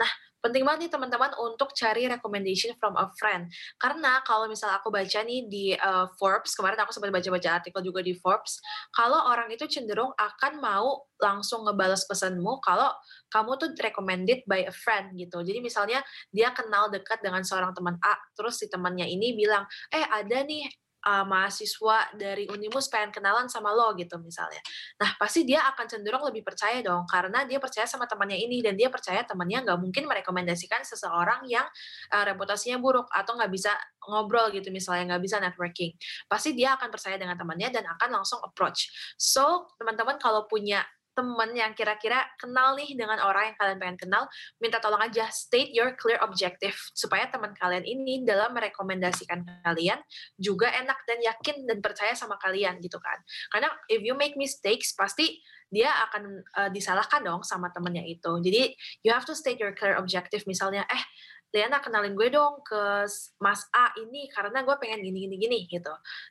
[0.00, 0.10] Nah,
[0.40, 3.52] penting banget nih teman-teman untuk cari recommendation from a friend.
[3.76, 8.00] Karena kalau misal aku baca nih di uh, Forbes, kemarin aku sempat baca-baca artikel juga
[8.00, 8.64] di Forbes,
[8.96, 12.88] kalau orang itu cenderung akan mau langsung ngebales pesanmu kalau
[13.28, 15.44] kamu tuh recommended by a friend gitu.
[15.44, 16.00] Jadi misalnya
[16.32, 20.64] dia kenal dekat dengan seorang teman A, terus si temannya ini bilang, eh ada nih
[21.04, 24.60] uh, mahasiswa dari Unimus pengen kenalan sama lo gitu misalnya.
[25.00, 28.76] Nah pasti dia akan cenderung lebih percaya dong karena dia percaya sama temannya ini dan
[28.76, 31.66] dia percaya temannya nggak mungkin merekomendasikan seseorang yang
[32.12, 33.72] uh, reputasinya buruk atau nggak bisa
[34.08, 35.92] ngobrol gitu misalnya nggak bisa networking.
[36.28, 38.92] Pasti dia akan percaya dengan temannya dan akan langsung approach.
[39.16, 40.84] So teman-teman kalau punya
[41.20, 44.24] teman yang kira-kira kenal nih dengan orang yang kalian pengen kenal,
[44.56, 50.00] minta tolong aja state your clear objective supaya teman kalian ini dalam merekomendasikan kalian
[50.40, 53.20] juga enak dan yakin dan percaya sama kalian gitu kan.
[53.52, 58.32] Karena if you make mistakes pasti dia akan uh, disalahkan dong sama temennya itu.
[58.40, 58.72] Jadi
[59.04, 61.04] you have to state your clear objective misalnya eh
[61.50, 63.10] Liana kenalin gue dong ke
[63.42, 65.90] Mas A ini karena gue pengen gini gini gini gitu.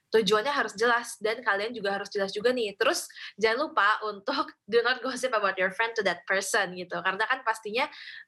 [0.09, 2.73] Tujuannya harus jelas dan kalian juga harus jelas juga nih.
[2.75, 3.05] Terus
[3.37, 6.97] jangan lupa untuk do not gossip about your friend to that person gitu.
[7.01, 7.85] Karena kan pastinya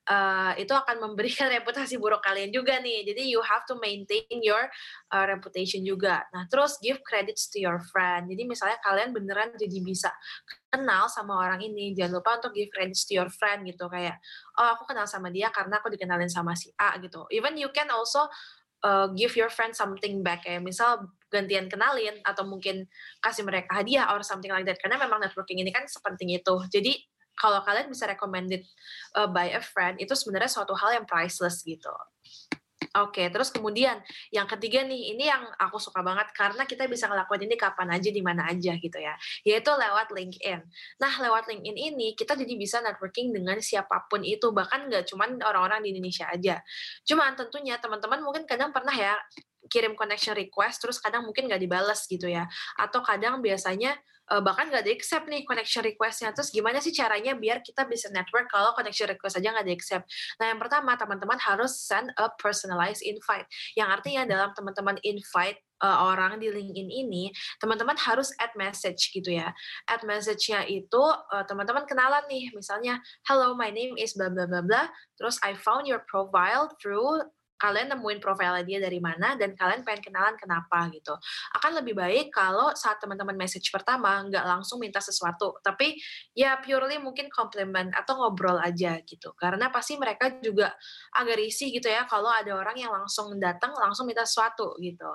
[0.09, 3.05] uh, itu akan memberikan reputasi buruk kalian juga nih.
[3.09, 4.69] Jadi you have to maintain your
[5.09, 6.21] uh, reputation juga.
[6.31, 8.29] Nah, terus give credits to your friend.
[8.29, 10.13] Jadi misalnya kalian beneran jadi bisa
[10.71, 14.23] kenal sama orang ini, jangan lupa untuk give credits to your friend gitu kayak
[14.55, 17.27] oh aku kenal sama dia karena aku dikenalin sama si A gitu.
[17.33, 18.31] Even you can also
[18.85, 22.85] uh, give your friend something back kayak misal gantian kenalin atau mungkin
[23.23, 24.77] kasih mereka hadiah or something like that.
[24.83, 26.55] Karena memang networking ini kan sepenting itu.
[26.67, 26.99] Jadi
[27.39, 28.61] kalau kalian bisa recommended
[29.15, 31.89] uh, by a friend itu sebenarnya suatu hal yang priceless gitu.
[32.91, 34.03] Oke, okay, terus kemudian
[34.35, 38.11] yang ketiga nih, ini yang aku suka banget karena kita bisa ngelakuin ini kapan aja,
[38.11, 39.15] di mana aja gitu ya,
[39.47, 40.59] yaitu lewat LinkedIn.
[40.99, 45.23] Nah, lewat LinkedIn ini kita jadi bisa networking dengan siapa pun itu, bahkan nggak cuma
[45.23, 46.59] orang-orang di Indonesia aja.
[47.07, 49.15] Cuma tentunya teman-teman mungkin kadang pernah ya
[49.69, 53.93] kirim connection request, terus kadang mungkin nggak dibalas gitu ya, atau kadang biasanya
[54.31, 56.31] uh, bahkan nggak di accept nih connection requestnya.
[56.31, 60.05] Terus gimana sih caranya biar kita bisa network kalau connection request aja nggak di accept
[60.39, 63.45] nah yang pertama teman-teman harus send a personalized invite.
[63.75, 69.33] Yang artinya dalam teman-teman invite uh, orang di LinkedIn ini, teman-teman harus add message gitu
[69.33, 69.49] ya.
[69.89, 74.61] Add message-nya itu uh, teman-teman kenalan nih, misalnya, hello, my name is bla bla bla
[74.61, 74.87] bla.
[75.17, 77.25] Terus I found your profile through
[77.61, 81.13] kalian nemuin profilnya dia dari mana dan kalian pengen kenalan kenapa gitu.
[81.53, 85.93] Akan lebih baik kalau saat teman-teman message pertama nggak langsung minta sesuatu, tapi
[86.33, 89.37] ya purely mungkin compliment atau ngobrol aja gitu.
[89.37, 90.73] Karena pasti mereka juga
[91.13, 95.07] agak risih gitu ya kalau ada orang yang langsung datang langsung minta sesuatu gitu.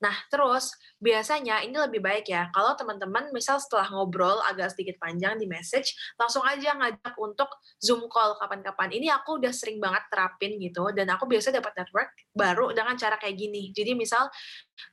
[0.00, 5.36] Nah terus biasanya ini lebih baik ya kalau teman-teman misal setelah ngobrol agak sedikit panjang
[5.36, 8.88] di message langsung aja ngajak untuk zoom call kapan-kapan.
[8.96, 13.18] Ini aku udah sering banget terapin gitu dan aku biasa dapat network baru dengan cara
[13.18, 13.74] kayak gini.
[13.74, 14.30] Jadi misal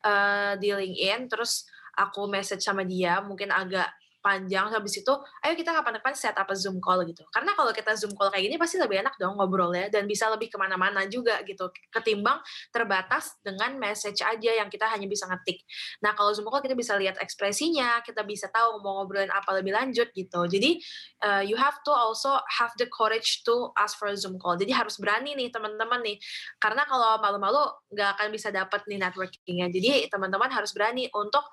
[0.01, 3.85] uh, di LinkedIn terus aku message sama dia mungkin agak
[4.19, 5.13] panjang habis itu
[5.45, 7.23] ayo kita kapan-kapan set up zoom call gitu.
[7.31, 10.27] Karena kalau kita zoom call kayak gini pasti lebih enak dong ngobrol ya dan bisa
[10.27, 11.69] lebih ke mana-mana juga gitu.
[11.93, 12.41] Ketimbang
[12.73, 15.63] terbatas dengan message aja yang kita hanya bisa ngetik.
[16.03, 19.71] Nah kalau zoom call kita bisa lihat ekspresinya kita bisa tahu mau ngobrolin apa lebih
[19.73, 20.41] lanjut gitu.
[20.49, 20.81] Jadi
[21.23, 24.57] uh, you have to also have the courage to ask for a zoom call.
[24.57, 26.17] Jadi harus berani nih teman-teman nih.
[26.59, 29.67] Karena kalau malu-malu nggak akan bisa dapat nih networkingnya.
[29.71, 31.45] Jadi teman-teman harus berani untuk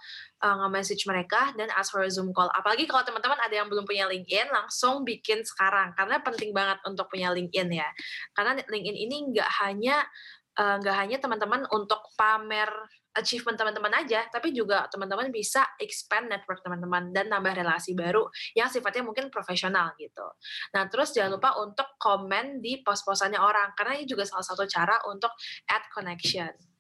[0.45, 3.89] uh, nge-message mereka dan ask for a zoom call apalagi kalau teman-teman ada yang belum
[3.89, 7.89] punya LinkedIn langsung bikin sekarang karena penting banget untuk punya LinkedIn ya
[8.37, 10.05] karena LinkedIn ini nggak hanya
[10.55, 12.69] eh, nggak uh, hanya teman-teman untuk pamer
[13.15, 18.27] achievement teman-teman aja, tapi juga teman-teman bisa expand network teman-teman dan nambah relasi baru
[18.59, 20.27] yang sifatnya mungkin profesional gitu.
[20.75, 24.99] Nah, terus jangan lupa untuk komen di post-postannya orang, karena ini juga salah satu cara
[25.07, 25.31] untuk
[25.71, 26.74] add connection.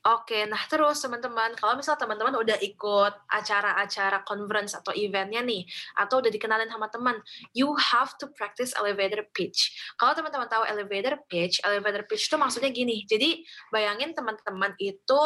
[0.00, 6.24] Oke, nah terus teman-teman, kalau misal teman-teman udah ikut acara-acara conference atau eventnya nih, atau
[6.24, 7.20] udah dikenalin sama teman,
[7.52, 9.76] you have to practice elevator pitch.
[10.00, 15.20] Kalau teman-teman tahu elevator pitch, elevator pitch itu maksudnya gini, jadi bayangin teman-teman itu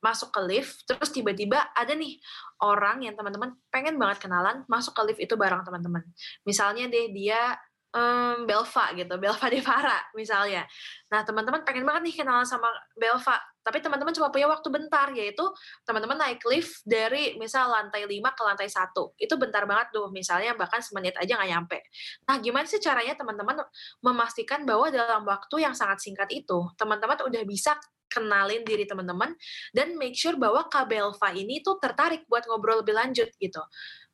[0.00, 2.16] masuk ke lift, terus tiba-tiba ada nih
[2.64, 6.00] orang yang teman-teman pengen banget kenalan, masuk ke lift itu bareng teman-teman.
[6.48, 7.60] Misalnya deh dia
[7.92, 10.64] um, Belva gitu, Belva Devara misalnya.
[11.12, 15.44] Nah teman-teman pengen banget nih kenalan sama Belva, tapi teman-teman cuma punya waktu bentar yaitu
[15.84, 20.56] teman-teman naik lift dari misal lantai 5 ke lantai 1 itu bentar banget tuh misalnya
[20.56, 21.78] bahkan semenit aja nggak nyampe
[22.24, 23.60] nah gimana sih caranya teman-teman
[24.00, 27.76] memastikan bahwa dalam waktu yang sangat singkat itu teman-teman udah bisa
[28.08, 29.36] kenalin diri teman-teman
[29.76, 33.60] dan make sure bahwa Kabelva ini tuh tertarik buat ngobrol lebih lanjut gitu.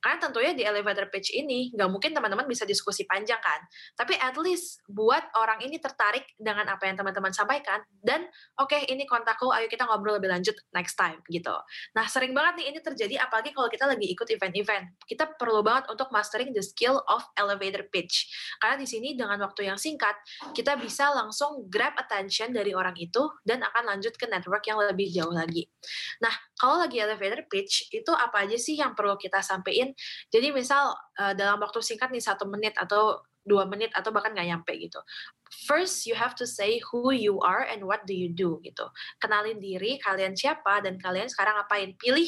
[0.05, 3.57] Karena tentunya di elevator pitch ini nggak mungkin teman-teman bisa diskusi panjang kan.
[3.97, 8.29] Tapi at least buat orang ini tertarik dengan apa yang teman-teman sampaikan dan
[8.61, 11.57] oke okay, ini kontakku, ayo kita ngobrol lebih lanjut next time gitu.
[11.97, 14.93] Nah sering banget nih ini terjadi apalagi kalau kita lagi ikut event-event.
[15.09, 18.29] Kita perlu banget untuk mastering the skill of elevator pitch.
[18.61, 20.21] Karena di sini dengan waktu yang singkat
[20.53, 25.09] kita bisa langsung grab attention dari orang itu dan akan lanjut ke network yang lebih
[25.09, 25.65] jauh lagi.
[26.21, 29.94] Nah kalau lagi elevator pitch itu apa aja sih yang perlu kita sampaikan
[30.29, 34.49] jadi misal uh, dalam waktu singkat nih satu menit atau dua menit atau bahkan nggak
[34.49, 34.99] nyampe gitu.
[35.69, 38.89] First you have to say who you are and what do you do gitu.
[39.21, 41.93] Kenalin diri kalian siapa dan kalian sekarang ngapain.
[42.01, 42.27] Pilih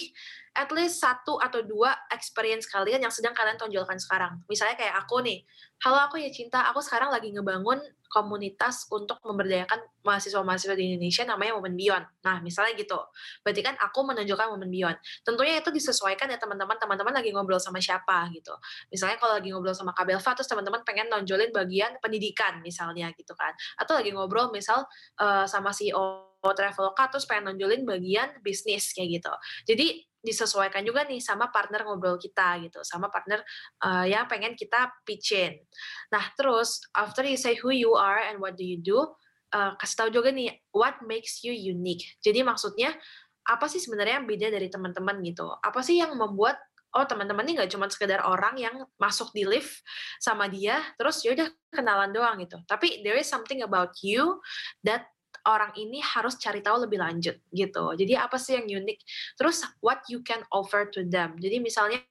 [0.57, 4.45] at least satu atau dua experience kalian yang sedang kalian tonjolkan sekarang.
[4.47, 5.43] Misalnya kayak aku nih,
[5.83, 7.81] halo aku ya cinta, aku sekarang lagi ngebangun
[8.17, 12.05] komunitas untuk memberdayakan mahasiswa-mahasiswa di Indonesia namanya Women Beyond.
[12.25, 12.97] Nah, misalnya gitu.
[13.45, 14.97] Berarti kan aku menunjukkan Women Beyond.
[15.21, 18.57] Tentunya itu disesuaikan ya teman-teman, teman-teman lagi ngobrol sama siapa gitu.
[18.89, 23.53] Misalnya kalau lagi ngobrol sama Kabelva, terus teman-teman pengen nonjolin bagian pendidikan misalnya gitu kan.
[23.77, 24.89] Atau lagi ngobrol misal
[25.21, 29.33] uh, sama CEO Traveloka, terus pengen nonjolin bagian bisnis kayak gitu.
[29.69, 33.47] Jadi disesuaikan juga nih sama partner ngobrol kita gitu, sama partner
[33.87, 35.55] uh, yang pengen kita pitchin.
[36.11, 39.07] Nah terus after you say who you are and what do you do,
[39.55, 42.19] uh, kasih tahu juga nih what makes you unique.
[42.19, 42.91] Jadi maksudnya
[43.47, 45.47] apa sih sebenarnya yang beda dari teman-teman gitu?
[45.63, 46.59] Apa sih yang membuat
[46.97, 49.85] oh teman-teman ini nggak cuma sekedar orang yang masuk di lift
[50.17, 54.41] sama dia terus ya udah kenalan doang gitu tapi there is something about you
[54.81, 55.05] that
[55.47, 57.85] orang ini harus cari tahu lebih lanjut gitu.
[57.95, 58.99] Jadi apa sih yang unik?
[59.39, 61.39] Terus what you can offer to them.
[61.39, 62.03] Jadi misalnya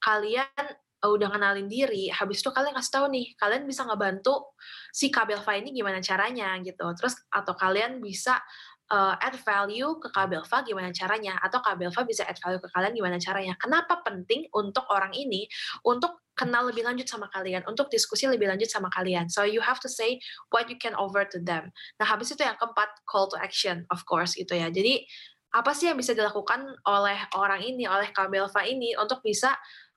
[0.00, 0.64] kalian
[1.04, 4.56] uh, udah kenalin diri, habis itu kalian kasih tahu nih, kalian bisa ngebantu
[4.88, 6.84] si Kabelva ini gimana caranya gitu.
[6.96, 8.40] Terus atau kalian bisa
[8.92, 13.16] uh, add value ke Kabelva gimana caranya atau Kabelva bisa add value ke kalian gimana
[13.16, 13.54] caranya.
[13.56, 15.48] Kenapa penting untuk orang ini
[15.86, 19.30] untuk kenal lebih lanjut sama kalian, untuk diskusi lebih lanjut sama kalian.
[19.30, 20.18] So you have to say
[20.50, 21.70] what you can over to them.
[22.02, 24.66] Nah, habis itu yang keempat, call to action, of course, itu ya.
[24.66, 25.06] Jadi,
[25.54, 29.54] apa sih yang bisa dilakukan oleh orang ini, oleh Kabelva ini, untuk bisa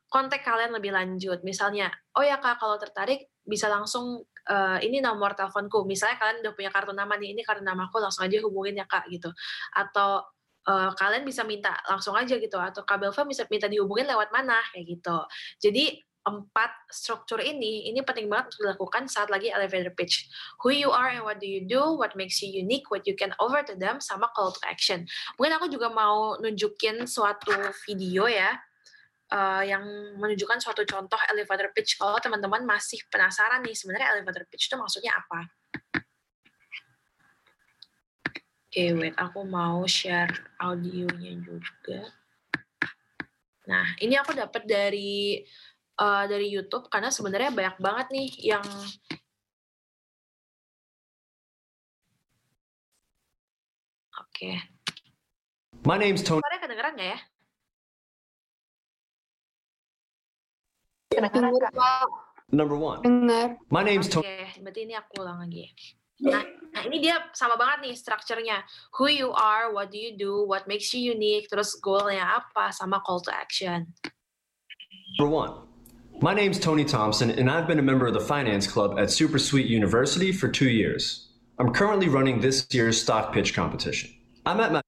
[0.08, 1.42] kontak kalian lebih lanjut.
[1.42, 5.84] Misalnya, oh ya kak, kalau tertarik, bisa langsung, uh, ini nomor teleponku.
[5.84, 9.08] Misalnya kalian udah punya kartu nama nih, ini kartu namaku, langsung aja hubungin ya kak,
[9.12, 9.30] gitu.
[9.76, 10.24] Atau,
[10.68, 14.86] uh, kalian bisa minta langsung aja gitu atau Kabelva bisa minta dihubungin lewat mana kayak
[15.00, 15.18] gitu.
[15.64, 20.28] Jadi empat struktur ini ini penting banget untuk dilakukan saat lagi elevator pitch.
[20.60, 23.32] Who you are and what do you do, what makes you unique, what you can
[23.40, 25.08] offer to them, sama call to action.
[25.40, 27.56] Mungkin aku juga mau nunjukin suatu
[27.88, 28.60] video ya
[29.32, 29.84] uh, yang
[30.16, 35.16] menunjukkan suatu contoh elevator pitch kalau teman-teman masih penasaran nih sebenarnya elevator pitch itu maksudnya
[35.16, 35.42] apa.
[38.68, 42.14] Oke, okay, wait, aku mau share audionya juga.
[43.68, 45.42] Nah, ini aku dapat dari
[45.98, 48.66] uh, dari YouTube karena sebenarnya banyak banget nih yang
[54.38, 54.54] Oke.
[54.54, 54.56] Okay.
[55.82, 56.46] My name's Tony.
[56.46, 57.20] Suaranya kedengeran nggak ya?
[61.12, 62.06] Kedengeran Kak.
[62.52, 63.04] Number one.
[63.04, 63.58] Dengar.
[63.70, 64.28] My name's Tony.
[64.28, 65.68] Oke, okay, berarti ini aku ulang lagi.
[66.18, 66.42] Nah,
[66.74, 68.64] nah, ini dia sama banget nih strukturnya.
[68.98, 73.04] Who you are, what do you do, what makes you unique, terus goalnya apa, sama
[73.06, 73.92] call to action.
[75.20, 75.54] Number one.
[76.18, 79.38] My name's Tony Thompson, and I've been a member of the Finance Club at Super
[79.38, 81.30] Sweet University for two years.
[81.60, 84.10] I'm currently running this year's stock pitch competition.
[84.46, 84.82] I'm at my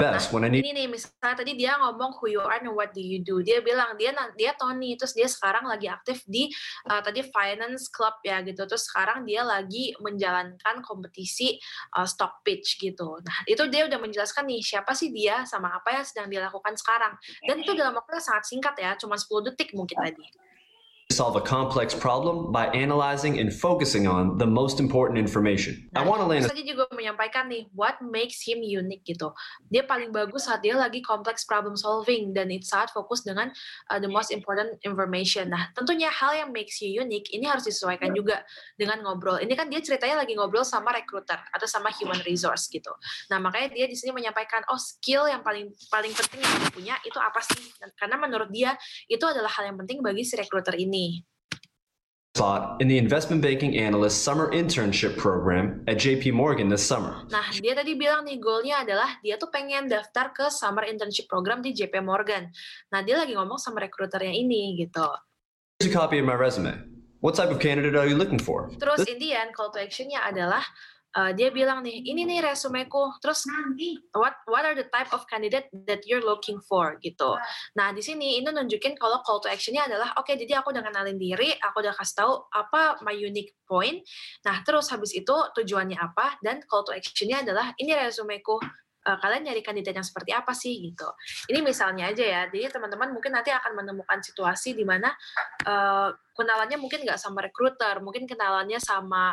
[0.00, 0.64] best when I need.
[0.64, 3.44] Ini nih misalnya tadi dia ngomong who you are and what do you do.
[3.44, 6.48] Dia bilang dia dia Tony terus dia sekarang lagi aktif di
[6.88, 8.64] uh, tadi finance club ya gitu.
[8.64, 11.60] Terus sekarang dia lagi menjalankan kompetisi
[11.94, 13.20] uh, stock pitch gitu.
[13.20, 16.74] Nah, itu dia udah menjelaskan nih siapa sih dia sama apa yang sedang dia lakukan
[16.74, 17.14] sekarang.
[17.44, 20.49] Dan itu dalam waktu yang sangat singkat ya, cuma 10 detik mungkin tadi.
[21.10, 25.74] Solve a complex problem by analyzing and focusing on the most important information.
[25.90, 26.46] Nah, I want to land.
[26.46, 29.34] Saja juga menyampaikan nih, what makes him unique gitu.
[29.74, 33.50] Dia paling bagus saat dia lagi complex problem solving dan itu saat fokus dengan
[33.90, 35.50] uh, the most important information.
[35.50, 38.46] Nah, tentunya hal yang makes you unique ini harus disesuaikan juga
[38.78, 39.42] dengan ngobrol.
[39.42, 42.94] Ini kan dia ceritanya lagi ngobrol sama recruiter atau sama human resource gitu.
[43.34, 46.94] Nah, makanya dia di sini menyampaikan, oh skill yang paling paling penting yang dia punya
[47.02, 47.74] itu apa sih?
[47.98, 48.78] Karena menurut dia
[49.10, 50.99] itu adalah hal yang penting bagi si recruiter ini
[52.38, 57.26] Spot in the investment banking analyst summer internship program at JP Morgan this summer.
[57.28, 61.58] Nah, dia tadi bilang nih goalnya adalah dia tuh pengen daftar ke summer internship program
[61.58, 62.48] di JP Morgan.
[62.94, 65.04] Nah, dia lagi ngomong sama rekruternya ini gitu.
[65.82, 66.80] Here's a copy of my resume.
[67.20, 68.72] What type of candidate are you looking for?
[68.80, 70.64] Terus in the end, call to actionnya adalah
[71.16, 73.18] uh, dia bilang nih ini nih resumeku.
[73.18, 73.46] Terus
[74.14, 76.98] what what are the type of candidate that you're looking for?
[77.02, 77.30] Gitu.
[77.74, 80.84] Nah di sini ini nunjukin kalau call to actionnya adalah oke okay, jadi aku udah
[80.84, 84.02] kenalin diri aku udah kasih tahu apa my unique point.
[84.46, 86.38] Nah terus habis itu tujuannya apa?
[86.42, 88.58] Dan call to actionnya adalah ini resumeku.
[89.00, 90.76] Uh, kalian nyari kandidat yang seperti apa sih?
[90.76, 91.08] Gitu.
[91.48, 95.08] Ini misalnya aja ya, jadi teman-teman mungkin nanti akan menemukan situasi di mana
[95.64, 99.32] uh, kenalannya mungkin nggak sama recruiter, mungkin kenalannya sama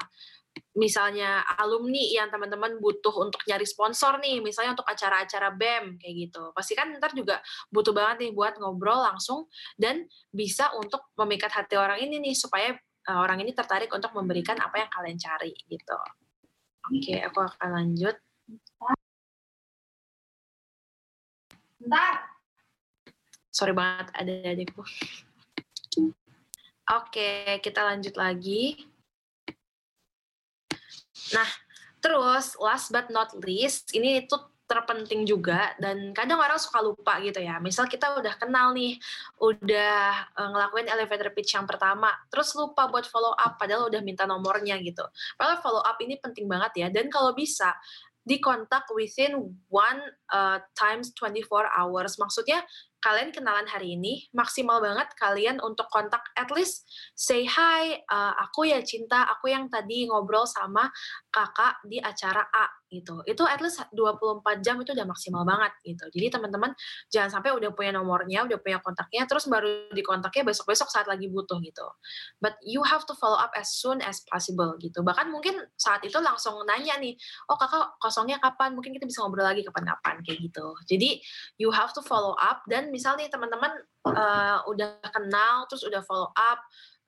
[0.77, 6.53] misalnya alumni yang teman-teman butuh untuk nyari sponsor nih, misalnya untuk acara-acara BEM kayak gitu.
[6.53, 7.41] Pasti kan ntar juga
[7.73, 12.77] butuh banget nih buat ngobrol langsung dan bisa untuk memikat hati orang ini nih supaya
[13.09, 15.97] uh, orang ini tertarik untuk memberikan apa yang kalian cari gitu.
[16.87, 18.15] Oke, okay, aku akan lanjut.
[21.81, 22.37] Bentar.
[23.49, 24.85] Sorry banget ada adikku.
[24.85, 26.13] Oke,
[26.87, 28.77] okay, kita lanjut lagi.
[31.33, 31.49] Nah,
[31.99, 37.39] terus last but not least, ini itu terpenting juga dan kadang orang suka lupa gitu
[37.39, 37.57] ya.
[37.63, 38.99] Misal kita udah kenal nih,
[39.39, 44.27] udah uh, ngelakuin elevator pitch yang pertama, terus lupa buat follow up padahal udah minta
[44.27, 45.07] nomornya gitu.
[45.39, 47.71] Padahal follow up ini penting banget ya dan kalau bisa
[48.27, 50.03] dikontak within one
[50.35, 52.19] uh, times 24 hours.
[52.19, 52.59] Maksudnya
[53.01, 58.69] kalian kenalan hari ini, maksimal banget kalian untuk kontak at least say hi, uh, aku
[58.69, 60.89] ya cinta, aku yang tadi ngobrol sama
[61.29, 63.23] kakak di acara A gitu.
[63.27, 66.05] Itu at least 24 jam itu udah maksimal banget gitu.
[66.11, 66.71] Jadi teman-teman
[67.11, 71.59] jangan sampai udah punya nomornya, udah punya kontaknya, terus baru dikontaknya besok-besok saat lagi butuh
[71.63, 71.87] gitu.
[72.39, 75.03] But you have to follow up as soon as possible gitu.
[75.03, 77.15] Bahkan mungkin saat itu langsung nanya nih,
[77.51, 78.73] oh kakak kosongnya kapan?
[78.73, 80.75] Mungkin kita bisa ngobrol lagi kapan-kapan kayak gitu.
[80.87, 81.19] Jadi
[81.59, 83.71] you have to follow up dan misalnya teman-teman
[84.07, 86.59] uh, udah kenal terus udah follow up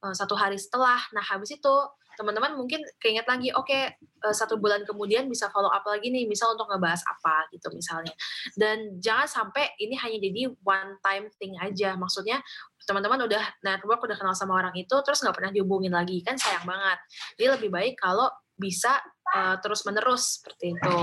[0.03, 1.75] uh, satu hari setelah nah habis itu
[2.19, 3.95] teman-teman mungkin keinget lagi oke okay,
[4.27, 8.11] uh, satu bulan kemudian bisa follow up lagi nih misal untuk ngebahas apa gitu misalnya.
[8.59, 11.95] Dan jangan sampai ini hanya jadi one time thing aja.
[11.95, 12.43] Maksudnya
[12.83, 16.19] teman-teman udah network udah kenal sama orang itu terus nggak pernah dihubungin lagi.
[16.19, 16.99] Kan sayang banget.
[17.39, 18.27] Jadi lebih baik kalau
[18.59, 18.99] bisa
[19.31, 20.97] uh, terus menerus seperti itu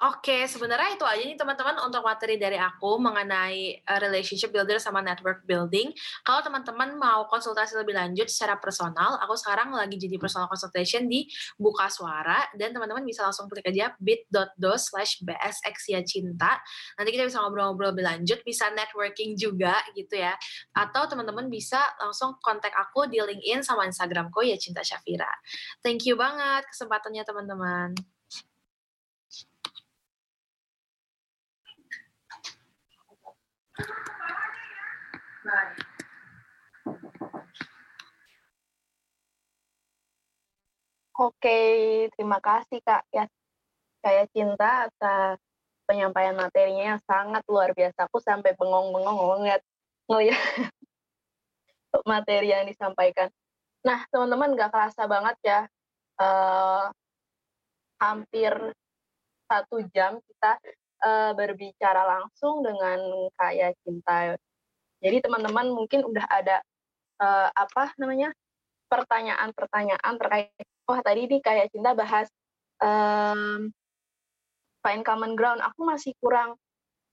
[0.00, 5.04] Oke, sebenarnya itu aja nih teman-teman untuk materi dari aku mengenai uh, relationship builder sama
[5.04, 5.92] network building.
[6.24, 11.28] Kalau teman-teman mau konsultasi lebih lanjut secara personal, aku sekarang lagi jadi personal consultation di
[11.60, 15.20] Buka Suara dan teman-teman bisa langsung klik aja bit.do slash
[16.08, 16.52] cinta.
[16.96, 20.32] Nanti kita bisa ngobrol-ngobrol lebih lanjut, bisa networking juga gitu ya.
[20.80, 25.28] Atau teman-teman bisa langsung kontak aku di LinkedIn sama Instagramku ya Cinta Syafira.
[25.84, 28.19] Thank you banget kesempatannya teman-teman.
[41.20, 41.60] Oke,
[42.16, 43.28] terima kasih Kak ya.
[44.00, 45.36] Saya cinta atas
[45.84, 48.08] penyampaian materinya yang sangat luar biasa.
[48.08, 49.60] Aku sampai bengong-bengong ngeliat
[50.08, 50.40] ngeliat
[52.10, 53.28] materi yang disampaikan.
[53.84, 55.60] Nah, teman-teman gak kerasa banget ya.
[56.20, 56.88] Uh,
[58.00, 58.52] hampir
[59.48, 60.52] satu jam kita
[61.04, 63.00] uh, berbicara langsung dengan
[63.36, 64.36] Kak Cinta.
[65.00, 66.60] Jadi teman-teman mungkin udah ada
[67.20, 68.32] uh, apa namanya
[68.90, 70.50] pertanyaan-pertanyaan terkait
[70.84, 72.26] wah tadi nih kayak cinta bahas
[72.82, 73.70] um,
[74.84, 75.60] find common ground.
[75.64, 76.56] Aku masih kurang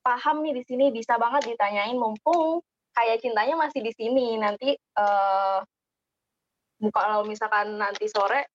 [0.02, 1.96] paham nih di sini bisa banget ditanyain.
[1.96, 2.64] Mumpung
[2.98, 5.62] kayak cintanya masih di sini nanti uh,
[6.90, 8.50] kalau misalkan nanti sore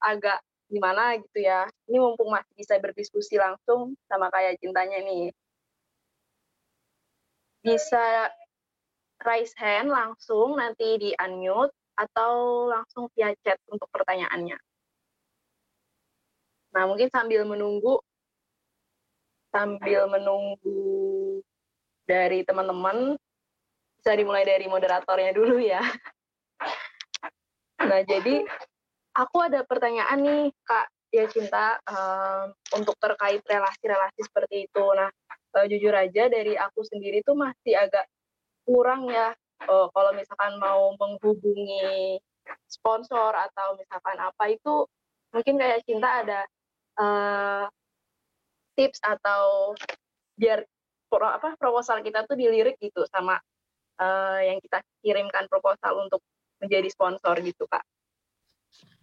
[0.00, 0.40] agak
[0.72, 1.68] gimana gitu ya.
[1.86, 5.28] Ini mumpung masih bisa berdiskusi langsung sama kayak cintanya nih.
[7.62, 8.32] Bisa
[9.24, 14.58] raise hand langsung nanti di unmute atau langsung via chat untuk pertanyaannya.
[16.72, 18.00] Nah, mungkin sambil menunggu
[19.52, 21.44] sambil menunggu
[22.08, 23.20] dari teman-teman
[24.00, 25.84] bisa dimulai dari moderatornya dulu ya.
[27.82, 28.48] Nah, jadi
[29.12, 34.84] aku ada pertanyaan nih, Kak ya cinta um, untuk terkait relasi-relasi seperti itu.
[34.96, 35.12] Nah,
[35.60, 38.08] uh, jujur aja dari aku sendiri tuh masih agak
[38.66, 39.34] kurang ya
[39.68, 42.18] uh, kalau misalkan mau menghubungi
[42.66, 44.86] sponsor atau misalkan apa itu
[45.32, 46.40] mungkin kayak cinta ada
[46.98, 47.64] uh,
[48.74, 49.72] tips atau
[50.36, 50.64] biar
[51.06, 53.38] pro, apa proposal kita tuh dilirik gitu sama
[54.00, 56.20] uh, yang kita kirimkan proposal untuk
[56.58, 57.82] menjadi sponsor gitu kak.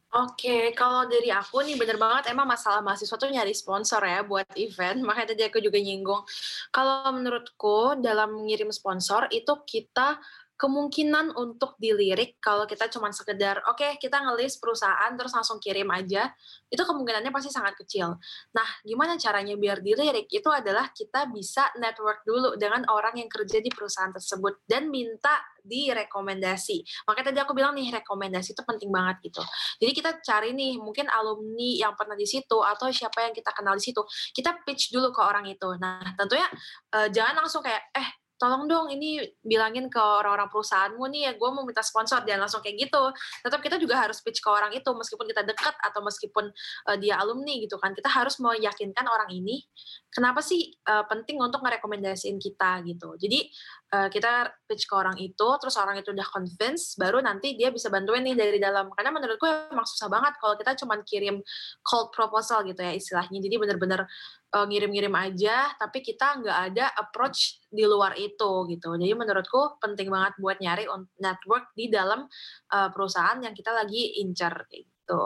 [0.10, 4.50] Oke, kalau dari aku nih bener banget emang masalah mahasiswa tuh nyari sponsor ya buat
[4.58, 4.98] event.
[5.06, 6.26] Makanya tadi aku juga nyinggung.
[6.74, 10.18] Kalau menurutku dalam mengirim sponsor itu kita
[10.60, 15.88] kemungkinan untuk dilirik kalau kita cuma sekedar oke okay, kita ngelis perusahaan terus langsung kirim
[15.88, 16.36] aja
[16.68, 18.20] itu kemungkinannya pasti sangat kecil.
[18.52, 20.28] Nah, gimana caranya biar dilirik?
[20.28, 25.40] Itu adalah kita bisa network dulu dengan orang yang kerja di perusahaan tersebut dan minta
[25.64, 26.84] direkomendasi.
[27.08, 29.44] Makanya tadi aku bilang nih rekomendasi itu penting banget gitu.
[29.80, 33.80] Jadi kita cari nih mungkin alumni yang pernah di situ atau siapa yang kita kenal
[33.80, 34.04] di situ.
[34.36, 35.70] Kita pitch dulu ke orang itu.
[35.80, 36.46] Nah, tentunya
[36.94, 38.10] uh, jangan langsung kayak eh
[38.40, 42.64] tolong dong ini bilangin ke orang-orang perusahaanmu nih ya gue mau minta sponsor dan langsung
[42.64, 43.04] kayak gitu.
[43.46, 46.50] Tetap kita juga harus pitch ke orang itu meskipun kita dekat atau meskipun
[46.90, 47.92] uh, dia alumni gitu kan.
[47.92, 49.62] Kita harus meyakinkan orang ini
[50.10, 52.82] kenapa sih uh, penting untuk ngerekomendasiin kita?
[52.88, 53.16] gitu.
[53.20, 53.50] Jadi
[53.94, 57.90] uh, kita pitch ke orang itu, terus orang itu udah convince, baru nanti dia bisa
[57.90, 58.94] bantuin nih dari dalam.
[58.94, 61.42] Karena menurutku emang susah banget kalau kita cuma kirim
[61.82, 63.42] cold proposal gitu ya istilahnya.
[63.42, 64.06] Jadi bener-bener
[64.54, 68.94] uh, ngirim-ngirim aja, tapi kita nggak ada approach di luar itu gitu.
[68.98, 70.86] Jadi menurutku penting banget buat nyari
[71.18, 72.30] network di dalam
[72.74, 75.24] uh, perusahaan yang kita lagi incer gitu.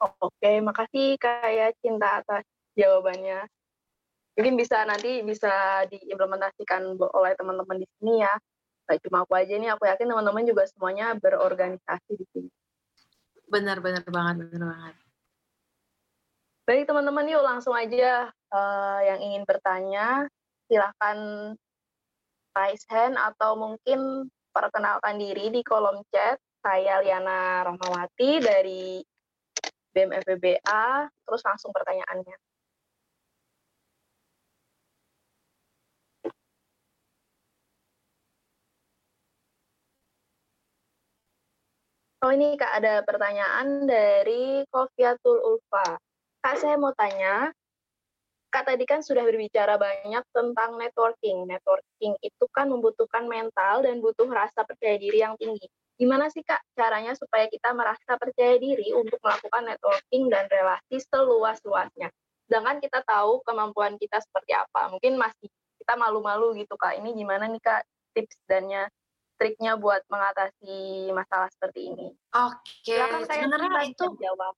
[0.00, 3.44] Oke, makasih kayak Cinta atas jawabannya
[4.40, 8.32] mungkin bisa nanti bisa diimplementasikan oleh teman-teman di sini ya.
[8.88, 12.48] Gak cuma aku aja nih aku yakin teman-teman juga semuanya berorganisasi di sini.
[13.52, 14.96] Benar-benar banget benar banget.
[16.64, 20.24] Baik teman-teman yuk langsung aja uh, yang ingin bertanya
[20.72, 21.52] silahkan
[22.56, 24.24] raise hand atau mungkin
[24.56, 26.40] perkenalkan diri di kolom chat.
[26.64, 29.04] Saya Liana Rahmawati dari
[29.92, 32.36] BEM FBA terus langsung pertanyaannya
[42.20, 45.96] Oh ini Kak ada pertanyaan dari Kofiatul Ulfa.
[46.44, 47.48] Kak saya mau tanya,
[48.52, 51.48] Kak tadi kan sudah berbicara banyak tentang networking.
[51.48, 55.64] Networking itu kan membutuhkan mental dan butuh rasa percaya diri yang tinggi.
[55.96, 62.12] Gimana sih Kak caranya supaya kita merasa percaya diri untuk melakukan networking dan relasi seluas-luasnya?
[62.44, 64.92] Sedangkan kita tahu kemampuan kita seperti apa.
[64.92, 65.48] Mungkin masih
[65.80, 67.00] kita malu-malu gitu Kak.
[67.00, 67.80] Ini gimana nih Kak
[68.12, 68.92] tips dannya
[69.40, 72.12] triknya buat mengatasi masalah seperti ini?
[72.36, 73.24] Oke, okay.
[73.24, 74.52] sebenarnya itu jawab.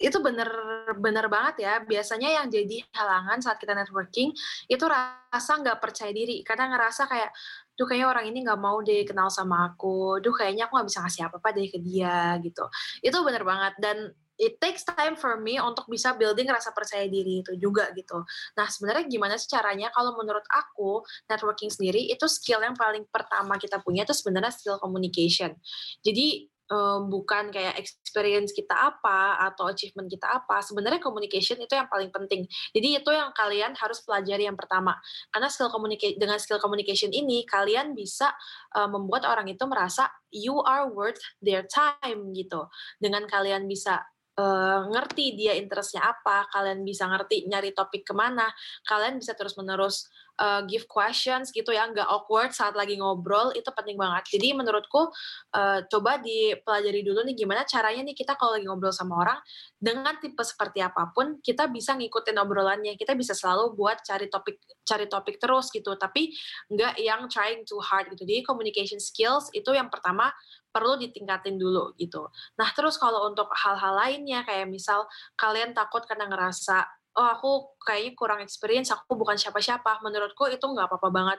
[0.00, 1.74] Itu bener-bener banget ya.
[1.82, 4.30] Biasanya yang jadi halangan saat kita networking
[4.70, 6.46] itu rasa nggak percaya diri.
[6.46, 7.34] Karena ngerasa kayak,
[7.74, 10.22] duh kayaknya orang ini nggak mau deh kenal sama aku.
[10.22, 12.64] Duh kayaknya aku nggak bisa ngasih apa-apa deh ke dia gitu.
[13.02, 13.76] Itu bener banget.
[13.76, 14.08] Dan
[14.40, 18.24] it takes time for me untuk bisa building rasa percaya diri itu juga gitu.
[18.56, 19.92] Nah sebenarnya gimana sih caranya?
[19.92, 24.80] Kalau menurut aku networking sendiri itu skill yang paling pertama kita punya itu sebenarnya skill
[24.80, 25.52] communication.
[26.00, 30.64] Jadi um, bukan kayak experience kita apa atau achievement kita apa.
[30.64, 32.48] Sebenarnya communication itu yang paling penting.
[32.72, 34.96] Jadi itu yang kalian harus pelajari yang pertama.
[35.28, 38.32] Karena skill communicate dengan skill communication ini kalian bisa
[38.72, 42.64] uh, membuat orang itu merasa you are worth their time gitu.
[42.96, 44.00] Dengan kalian bisa
[44.40, 48.48] uh, ngerti dia interestnya apa, kalian bisa ngerti nyari topik ke mana,
[48.88, 50.08] kalian bisa terus-menerus
[50.40, 54.24] uh, give questions gitu ya, nggak awkward saat lagi ngobrol, itu penting banget.
[54.32, 55.12] Jadi menurutku
[55.52, 59.38] uh, coba dipelajari dulu nih gimana caranya nih kita kalau lagi ngobrol sama orang,
[59.76, 64.56] dengan tipe seperti apa pun, kita bisa ngikutin obrolannya, kita bisa selalu buat cari topik
[64.80, 66.34] cari topik terus gitu, tapi
[66.72, 68.26] nggak yang trying too hard gitu.
[68.26, 70.34] Jadi communication skills itu yang pertama
[70.70, 72.30] perlu ditingkatin dulu gitu.
[72.58, 76.86] Nah terus kalau untuk hal-hal lainnya kayak misal kalian takut karena ngerasa
[77.18, 77.50] oh aku
[77.82, 79.98] kayaknya kurang experience, aku bukan siapa-siapa.
[80.06, 81.38] Menurutku itu nggak apa-apa banget.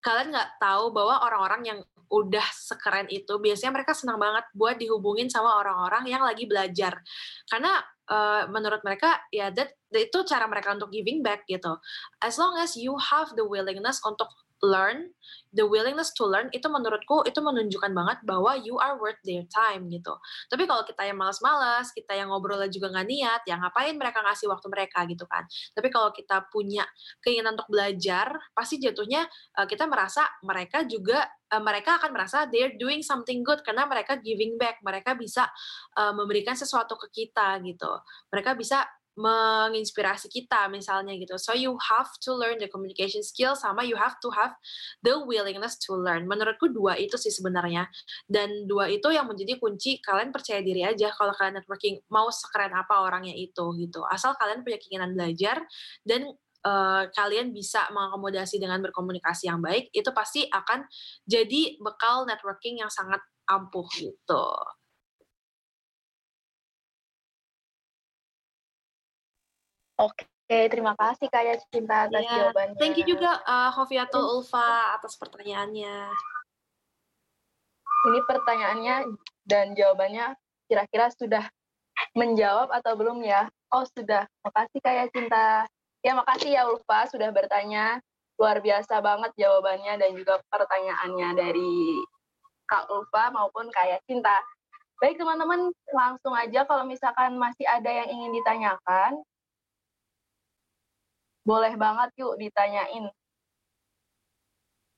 [0.00, 5.30] Kalian nggak tahu bahwa orang-orang yang udah sekeren itu biasanya mereka senang banget buat dihubungin
[5.30, 6.98] sama orang-orang yang lagi belajar.
[7.46, 7.78] Karena
[8.10, 9.54] uh, menurut mereka ya
[9.94, 11.78] itu cara mereka untuk giving back gitu.
[12.18, 14.26] As long as you have the willingness untuk
[14.62, 15.12] learn,
[15.50, 19.90] the willingness to learn itu menurutku itu menunjukkan banget bahwa you are worth their time
[19.90, 20.14] gitu.
[20.46, 24.46] Tapi kalau kita yang malas-malas, kita yang ngobrol juga nggak niat, ya ngapain mereka ngasih
[24.46, 25.44] waktu mereka gitu kan.
[25.74, 26.86] Tapi kalau kita punya
[27.24, 29.26] keinginan untuk belajar, pasti jatuhnya
[29.58, 34.20] uh, kita merasa mereka juga uh, mereka akan merasa they're doing something good karena mereka
[34.22, 35.50] giving back, mereka bisa
[35.98, 37.90] uh, memberikan sesuatu ke kita gitu.
[38.30, 38.86] Mereka bisa
[39.18, 41.34] menginspirasi kita misalnya gitu.
[41.36, 44.54] So you have to learn the communication skill sama you have to have
[45.02, 46.30] the willingness to learn.
[46.30, 47.90] Menurutku dua itu sih sebenarnya.
[48.26, 52.72] Dan dua itu yang menjadi kunci kalian percaya diri aja kalau kalian networking mau sekeren
[52.74, 54.06] apa orangnya itu gitu.
[54.06, 55.62] Asal kalian punya keinginan belajar
[56.06, 56.30] dan
[56.64, 60.84] uh, kalian bisa mengakomodasi dengan berkomunikasi yang baik, itu pasti akan
[61.24, 64.46] jadi bekal networking yang sangat ampuh gitu.
[70.00, 72.48] Oke, terima kasih Kak ya Cinta atas yeah.
[72.48, 72.80] jawabannya.
[72.80, 76.08] Thank you juga uh, Hoviatul Ulfa atas pertanyaannya.
[78.08, 78.96] Ini pertanyaannya
[79.44, 80.32] dan jawabannya
[80.72, 81.44] kira-kira sudah
[82.16, 83.52] menjawab atau belum ya?
[83.68, 85.68] Oh sudah, makasih Kak ya Cinta.
[86.00, 88.00] Ya makasih ya Ulfa sudah bertanya.
[88.40, 92.00] Luar biasa banget jawabannya dan juga pertanyaannya dari
[92.64, 94.40] Kak Ulfa maupun Kak Cinta.
[94.96, 99.20] Baik teman-teman, langsung aja kalau misalkan masih ada yang ingin ditanyakan,
[101.44, 103.08] boleh banget yuk ditanyain.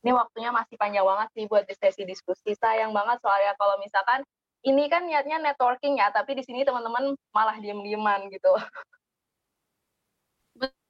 [0.02, 2.58] Ini waktunya masih panjang banget sih buat sesi diskusi.
[2.58, 4.26] Sayang banget soalnya kalau misalkan
[4.66, 8.50] ini kan niatnya networking ya, tapi di sini teman-teman malah diem-dieman gitu.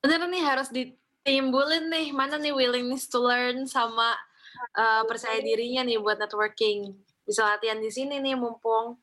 [0.01, 4.17] Bener nih harus di timbulin nih mana nih willingness to learn sama
[4.75, 6.97] uh, percaya dirinya nih buat networking.
[7.29, 8.97] Bisa latihan di sini nih mumpung.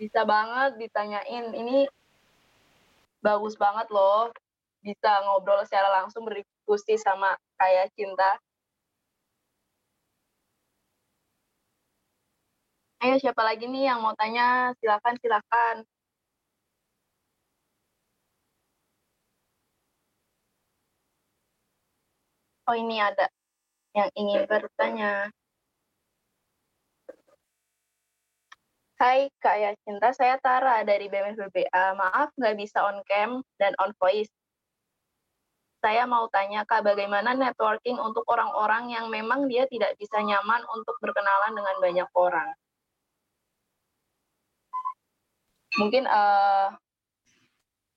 [0.00, 1.54] Bisa banget ditanyain.
[1.54, 1.86] Ini
[3.22, 4.28] bagus banget loh.
[4.82, 8.36] Bisa ngobrol secara langsung berdiskusi sama kayak cinta.
[13.02, 14.74] Ayo siapa lagi nih yang mau tanya?
[14.78, 15.76] Silakan, silakan.
[22.66, 23.26] Oh ini ada
[23.98, 25.30] yang ingin bertanya.
[29.02, 31.98] Hai Kak Yacinta, saya Tara dari BMFBA.
[31.98, 34.30] Maaf nggak bisa on cam dan on voice.
[35.82, 40.94] Saya mau tanya Kak, bagaimana networking untuk orang-orang yang memang dia tidak bisa nyaman untuk
[41.02, 42.48] berkenalan dengan banyak orang?
[45.82, 46.70] Mungkin uh,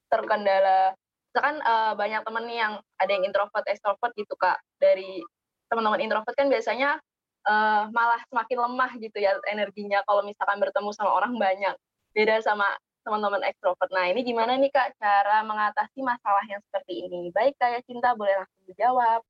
[0.09, 0.97] terkendala
[1.29, 4.57] misalkan uh, banyak temen yang ada yang introvert, extrovert gitu kak.
[4.81, 5.21] Dari
[5.69, 6.97] teman-teman introvert kan biasanya
[7.45, 11.75] uh, malah semakin lemah gitu ya energinya kalau misalkan bertemu sama orang banyak.
[12.11, 12.65] Beda sama
[13.05, 13.91] teman-teman extrovert.
[13.93, 17.29] Nah ini gimana nih kak cara mengatasi masalah yang seperti ini?
[17.29, 19.21] Baik kayak cinta boleh langsung dijawab.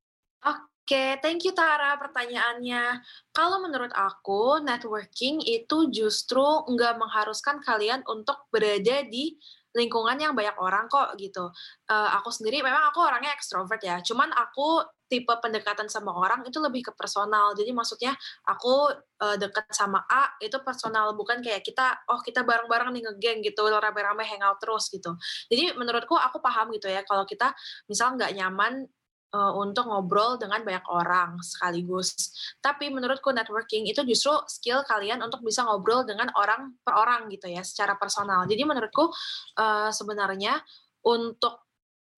[0.45, 3.03] Oke, okay, thank you Tara pertanyaannya.
[3.33, 9.35] Kalau menurut aku, networking itu justru nggak mengharuskan kalian untuk berada di
[9.75, 11.51] lingkungan yang banyak orang kok gitu.
[11.91, 16.57] Uh, aku sendiri memang aku orangnya ekstrovert ya, cuman aku tipe pendekatan sama orang itu
[16.57, 17.53] lebih ke personal.
[17.53, 18.13] Jadi maksudnya
[18.45, 18.89] aku
[19.21, 23.69] uh, deket sama A itu personal, bukan kayak kita oh kita bareng-bareng nih ngegeng gitu,
[23.69, 25.13] rame-rame hangout terus gitu.
[25.51, 27.53] Jadi menurutku aku paham gitu ya kalau kita
[27.85, 28.89] misal nggak nyaman
[29.35, 32.15] uh, untuk ngobrol dengan banyak orang sekaligus.
[32.63, 37.51] Tapi menurutku networking itu justru skill kalian untuk bisa ngobrol dengan orang per orang gitu
[37.51, 38.47] ya, secara personal.
[38.47, 39.11] Jadi menurutku
[39.59, 40.59] uh, sebenarnya
[41.05, 41.64] untuk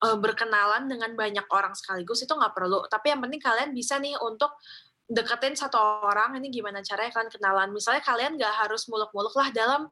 [0.04, 2.86] uh, berkenalan dengan banyak orang sekaligus itu nggak perlu.
[2.86, 4.54] Tapi yang penting kalian bisa nih untuk
[5.08, 7.70] deketin satu orang ini gimana caranya kalian kenalan.
[7.72, 9.88] Misalnya kalian nggak harus muluk-muluk lah dalam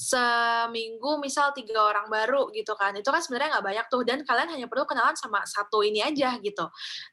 [0.00, 4.48] seminggu misal tiga orang baru gitu kan itu kan sebenarnya nggak banyak tuh dan kalian
[4.48, 6.64] hanya perlu kenalan sama satu ini aja gitu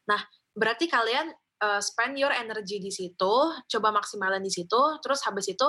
[0.07, 0.21] nah
[0.55, 3.33] berarti kalian uh, spend your energy di situ
[3.69, 5.67] coba maksimalin di situ terus habis itu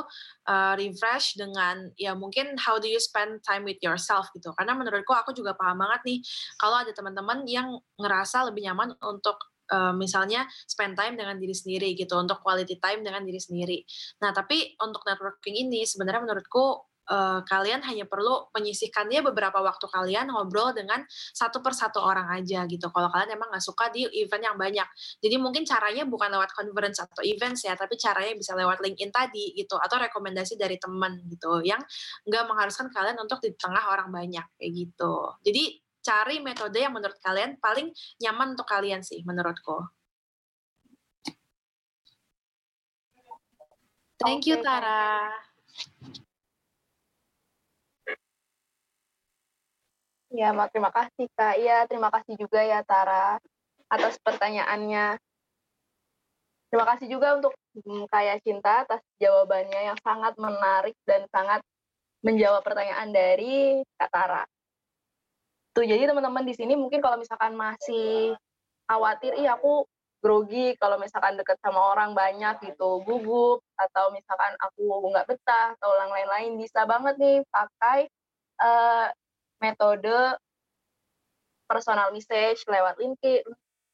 [0.49, 5.13] uh, refresh dengan ya mungkin how do you spend time with yourself gitu karena menurutku
[5.13, 6.19] aku juga paham banget nih
[6.61, 9.39] kalau ada teman-teman yang ngerasa lebih nyaman untuk
[9.73, 13.79] uh, misalnya spend time dengan diri sendiri gitu untuk quality time dengan diri sendiri.
[14.25, 20.31] Nah tapi untuk networking ini sebenarnya menurutku uh, kalian hanya perlu menyisihkannya beberapa waktu kalian
[20.31, 22.89] ngobrol dengan satu persatu orang aja gitu.
[22.93, 24.89] Kalau kalian emang nggak suka di event yang banyak.
[25.19, 29.57] Jadi mungkin caranya bukan lewat conference atau events ya, tapi caranya bisa lewat LinkedIn tadi
[29.57, 31.81] gitu atau rekomendasi dari teman gitu yang
[32.29, 35.35] nggak mengharuskan kalian untuk di tengah orang banyak kayak gitu.
[35.43, 37.91] Jadi cari metode yang menurut kalian paling
[38.23, 39.85] nyaman untuk kalian sih menurutku.
[44.19, 45.31] Thank you Tara.
[50.29, 51.57] Ya, terima kasih Kak.
[51.57, 53.41] Iya, terima kasih juga ya Tara
[53.89, 55.17] atas pertanyaannya.
[56.69, 61.65] Terima kasih juga untuk hmm, Kaya Cinta atas jawabannya yang sangat menarik dan sangat
[62.21, 64.45] menjawab pertanyaan dari Kak Tara.
[65.73, 68.37] Tuh, jadi teman-teman di sini mungkin kalau misalkan masih
[68.85, 69.89] khawatir, iya aku
[70.21, 75.89] grogi kalau misalkan deket sama orang banyak gitu, gugup, atau misalkan aku nggak betah, atau
[75.95, 78.11] lain-lain, bisa banget nih pakai
[78.61, 79.09] uh,
[79.59, 80.39] metode
[81.69, 83.45] personal message lewat LinkedIn,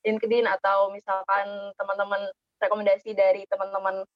[0.06, 2.22] LinkedIn atau misalkan teman-teman
[2.62, 4.06] rekomendasi dari teman-teman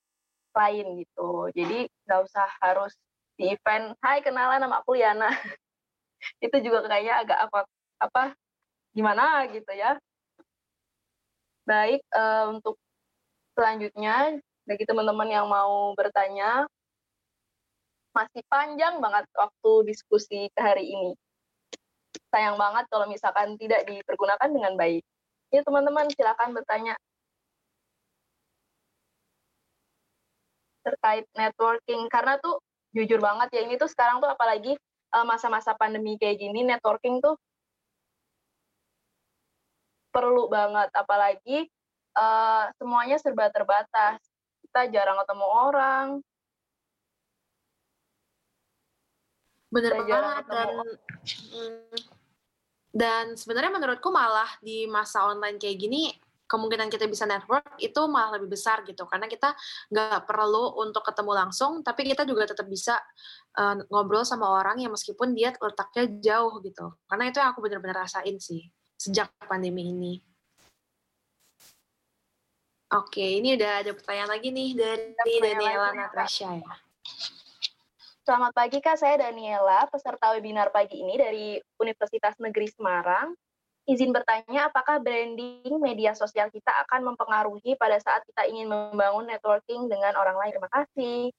[0.55, 1.51] lain gitu.
[1.53, 2.95] Jadi nggak usah harus
[3.35, 5.29] di event, hai kenalan nama aku Liana.
[6.45, 7.61] itu juga kayaknya agak apa
[7.99, 8.23] apa
[8.95, 9.99] gimana gitu ya.
[11.67, 12.79] Baik uh, untuk
[13.59, 16.65] selanjutnya bagi teman-teman yang mau bertanya
[18.15, 21.13] masih panjang banget waktu diskusi ke hari ini
[22.29, 25.05] sayang banget kalau misalkan tidak dipergunakan dengan baik.
[25.49, 26.95] Ya teman-teman silakan bertanya.
[30.85, 32.61] Terkait networking karena tuh
[32.97, 34.73] jujur banget ya ini tuh sekarang tuh apalagi
[35.15, 37.37] eh, masa-masa pandemi kayak gini networking tuh
[40.13, 40.91] perlu banget.
[40.97, 41.69] Apalagi
[42.19, 44.19] uh, semuanya serba terbatas.
[44.67, 46.07] Kita jarang ketemu orang.
[49.69, 50.69] Bener banget dan
[52.93, 56.13] dan sebenarnya menurutku malah di masa online kayak gini
[56.49, 59.53] kemungkinan kita bisa network itu malah lebih besar gitu karena kita
[59.93, 62.97] nggak perlu untuk ketemu langsung tapi kita juga tetap bisa
[63.61, 68.09] uh, ngobrol sama orang yang meskipun dia letaknya jauh gitu karena itu yang aku benar-benar
[68.09, 68.65] rasain sih
[68.99, 70.15] sejak pandemi ini.
[72.89, 76.75] Oke, ini udah ada pertanyaan lagi nih dari Daniela Natasha ya.
[78.29, 83.33] Selamat pagi Kak, saya Daniela, peserta webinar pagi ini dari Universitas Negeri Semarang.
[83.89, 89.89] Izin bertanya, apakah branding media sosial kita akan mempengaruhi pada saat kita ingin membangun networking
[89.89, 90.53] dengan orang lain?
[90.53, 91.33] Terima kasih.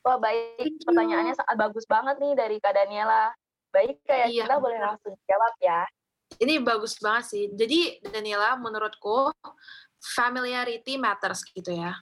[0.00, 3.28] Wah baik, pertanyaannya sangat bagus banget nih dari Kak Daniela.
[3.68, 4.48] Baik, kayak iya.
[4.48, 5.84] kita boleh langsung jawab ya.
[6.40, 7.44] Ini bagus banget sih.
[7.52, 9.28] Jadi Daniela, menurutku
[10.00, 12.00] familiarity matters gitu ya.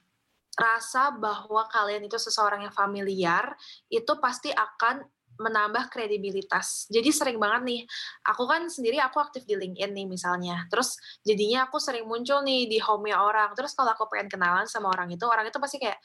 [0.53, 3.57] Rasa bahwa kalian itu seseorang yang familiar
[3.89, 5.01] itu pasti akan
[5.41, 6.87] menambah kredibilitas.
[6.93, 7.81] Jadi sering banget nih,
[8.29, 10.69] aku kan sendiri aku aktif di LinkedIn nih misalnya.
[10.69, 10.95] Terus
[11.25, 13.57] jadinya aku sering muncul nih di home-nya orang.
[13.57, 15.99] Terus kalau aku pengen kenalan sama orang itu, orang itu pasti kayak,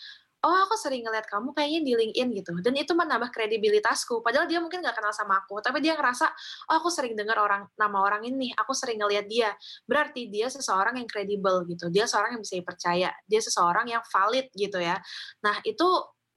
[0.45, 2.51] oh aku sering ngeliat kamu kayaknya di LinkedIn gitu.
[2.61, 4.21] Dan itu menambah kredibilitasku.
[4.21, 6.25] Padahal dia mungkin nggak kenal sama aku tapi dia ngerasa
[6.71, 8.53] oh aku sering dengar orang nama orang ini.
[8.53, 9.53] Aku sering ngeliat dia.
[9.89, 11.89] Berarti dia seseorang yang kredibel gitu.
[11.89, 13.09] Dia seorang yang bisa dipercaya.
[13.25, 15.01] Dia seseorang yang valid gitu ya.
[15.41, 15.87] Nah itu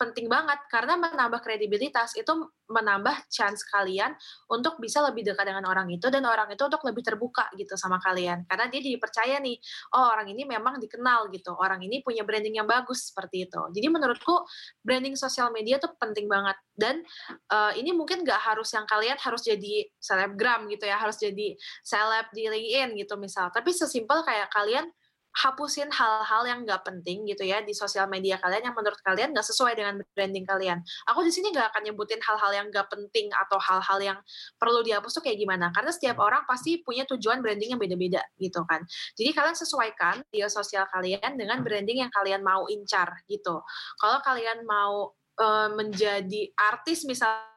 [0.01, 0.57] penting banget.
[0.72, 2.32] Karena menambah kredibilitas itu
[2.72, 4.16] menambah chance kalian
[4.48, 8.01] untuk bisa lebih dekat dengan orang itu dan orang itu untuk lebih terbuka gitu sama
[8.01, 8.48] kalian.
[8.48, 9.61] Karena dia dipercaya nih
[9.92, 11.53] oh orang ini memang dikenal gitu.
[11.53, 13.61] Orang ini punya branding yang bagus seperti itu.
[13.76, 14.40] Jadi menurutku
[14.80, 16.57] branding sosial media tuh penting banget.
[16.72, 17.05] Dan
[17.53, 21.53] uh, ini mungkin gak harus yang kalian harus jadi selebgram gitu ya harus jadi
[21.84, 23.53] seleb di LinkedIn gitu misal.
[23.53, 24.88] Tapi sesimpel kayak kalian
[25.31, 29.47] hapusin hal-hal yang nggak penting gitu ya di sosial media kalian yang menurut kalian nggak
[29.47, 30.78] sesuai dengan branding kalian.
[31.07, 34.18] Aku di sini nggak akan nyebutin hal-hal yang nggak penting atau hal-hal yang
[34.59, 35.70] perlu dihapus tuh kayak gimana.
[35.70, 36.26] Karena setiap hmm.
[36.26, 38.83] orang pasti punya tujuan branding yang beda-beda gitu kan.
[39.14, 43.62] Jadi kalian sesuaikan di sosial kalian dengan branding yang kalian mau incar gitu.
[44.03, 47.49] Kalau kalian mau uh, menjadi artis misalnya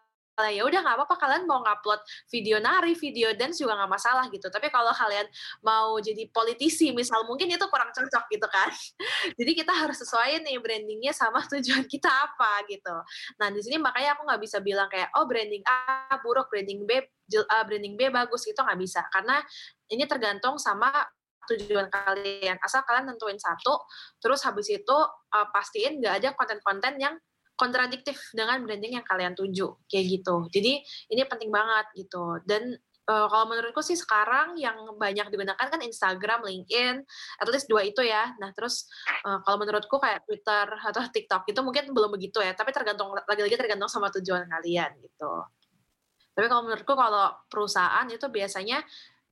[0.50, 2.02] ya udah nggak apa-apa kalian mau ngupload
[2.34, 4.50] video nari, video dance juga nggak masalah gitu.
[4.50, 5.30] Tapi kalau kalian
[5.62, 8.70] mau jadi politisi misal mungkin itu kurang cocok gitu kan.
[9.40, 12.96] jadi kita harus sesuaiin nih brandingnya sama tujuan kita apa gitu.
[13.38, 16.98] Nah di sini makanya aku nggak bisa bilang kayak oh branding A buruk, branding B
[17.70, 19.40] branding B bagus gitu nggak bisa karena
[19.90, 20.90] ini tergantung sama
[21.52, 22.56] tujuan kalian.
[22.64, 23.84] Asal kalian tentuin satu,
[24.24, 27.16] terus habis itu uh, pastiin nggak ada konten-konten yang
[27.64, 32.76] kontradiktif dengan branding yang kalian tuju kayak gitu jadi ini penting banget gitu dan
[33.08, 37.04] uh, kalau menurutku sih sekarang yang banyak digunakan kan Instagram, LinkedIn,
[37.40, 38.32] at least dua itu ya.
[38.40, 38.88] Nah terus
[39.28, 43.56] uh, kalau menurutku kayak Twitter atau TikTok itu mungkin belum begitu ya, tapi tergantung lagi-lagi
[43.60, 45.32] tergantung sama tujuan kalian gitu.
[46.34, 48.82] Tapi kalau menurutku kalau perusahaan itu biasanya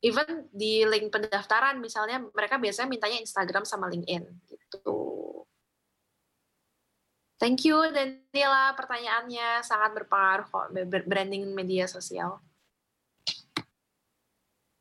[0.02, 4.98] even di link pendaftaran misalnya mereka biasanya mintanya Instagram sama LinkedIn gitu.
[7.42, 10.78] Thank you Daniela, pertanyaannya sangat berpengaruh kok
[11.10, 12.38] branding media sosial.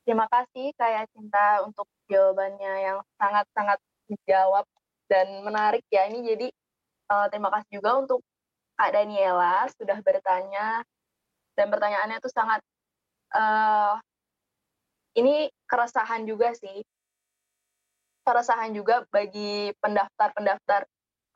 [0.04, 3.80] Terima kasih Kak Cinta untuk jawabannya yang sangat-sangat
[4.12, 4.68] dijawab
[5.08, 6.04] dan menarik ya.
[6.12, 6.52] Ini jadi
[7.08, 8.20] uh, terima kasih juga untuk
[8.76, 10.84] Kak Daniela sudah bertanya
[11.56, 12.60] dan pertanyaannya itu sangat
[13.40, 13.96] uh,
[15.16, 16.84] ini keresahan juga sih.
[18.20, 20.84] Keresahan juga bagi pendaftar-pendaftar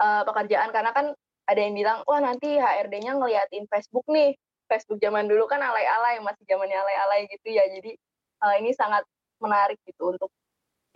[0.01, 0.71] uh, pekerjaan.
[0.75, 1.13] Karena kan
[1.45, 4.33] ada yang bilang wah nanti HRD-nya ngeliatin Facebook nih.
[4.65, 7.69] Facebook zaman dulu kan alay-alay masih zamannya alay-alay gitu ya.
[7.69, 7.93] Jadi
[8.41, 9.05] uh, ini sangat
[9.39, 10.31] menarik gitu untuk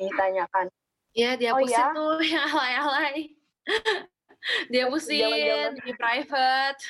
[0.00, 0.72] ditanyakan.
[1.12, 1.92] Iya dia oh, ya?
[1.92, 3.36] tuh yang alay-alay.
[4.72, 6.80] Dia pusin di private.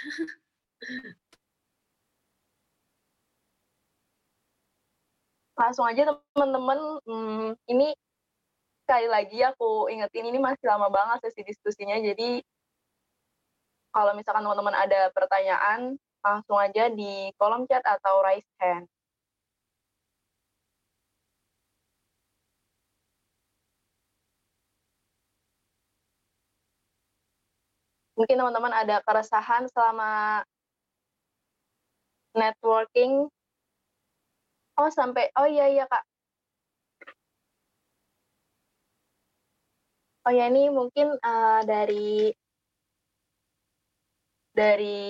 [5.58, 7.90] Langsung aja teman-teman hmm, ini
[8.88, 12.40] sekali lagi aku ingetin ini masih lama banget sesi diskusinya jadi
[13.92, 18.88] kalau misalkan teman-teman ada pertanyaan langsung aja di kolom chat atau raise hand.
[28.16, 30.42] Mungkin teman-teman ada keresahan selama
[32.32, 33.28] networking.
[34.78, 36.02] Oh sampai, oh iya iya kak,
[40.28, 42.28] Oh ya ini mungkin uh, dari
[44.52, 45.00] dari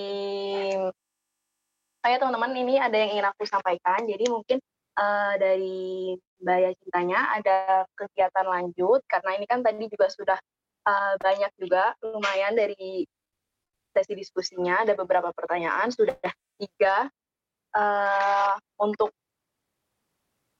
[1.99, 4.07] saya teman-teman ini ada yang ingin aku sampaikan.
[4.07, 4.63] Jadi mungkin
[4.95, 10.39] uh, dari Mbak Cintanya ada kegiatan lanjut karena ini kan tadi juga sudah
[10.87, 13.03] uh, banyak juga lumayan dari
[13.91, 16.15] sesi diskusinya ada beberapa pertanyaan sudah
[16.55, 17.11] tiga
[17.75, 19.11] uh, untuk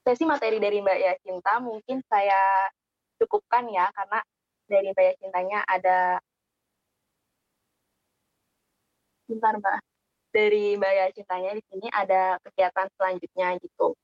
[0.03, 2.67] sesi materi dari Mbak Yacinta mungkin saya
[3.23, 4.19] cukupkan ya karena
[4.69, 6.21] dari Mbak Cintanya ada
[9.25, 9.77] bentar Mbak
[10.29, 13.97] dari Mbak Cintanya di sini ada kegiatan selanjutnya gitu.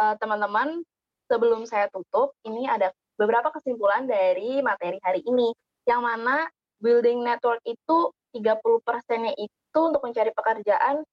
[0.00, 0.80] eh, teman-teman
[1.28, 5.52] sebelum saya tutup, ini ada beberapa kesimpulan dari materi hari ini.
[5.88, 6.36] Yang mana
[6.78, 11.04] building network itu 30 persennya itu untuk mencari pekerjaan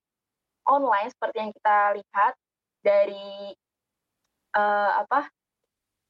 [0.68, 2.34] online seperti yang kita lihat
[2.86, 3.54] dari
[4.56, 5.28] uh, apa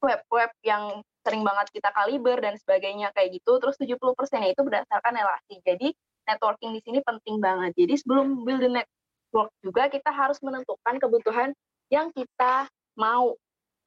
[0.03, 3.61] web-web yang sering banget kita kaliber dan sebagainya kayak gitu.
[3.61, 5.61] Terus 70 persennya itu berdasarkan relasi.
[5.61, 5.93] Jadi
[6.25, 7.77] networking di sini penting banget.
[7.77, 11.53] Jadi sebelum building network juga kita harus menentukan kebutuhan
[11.93, 12.65] yang kita
[12.97, 13.37] mau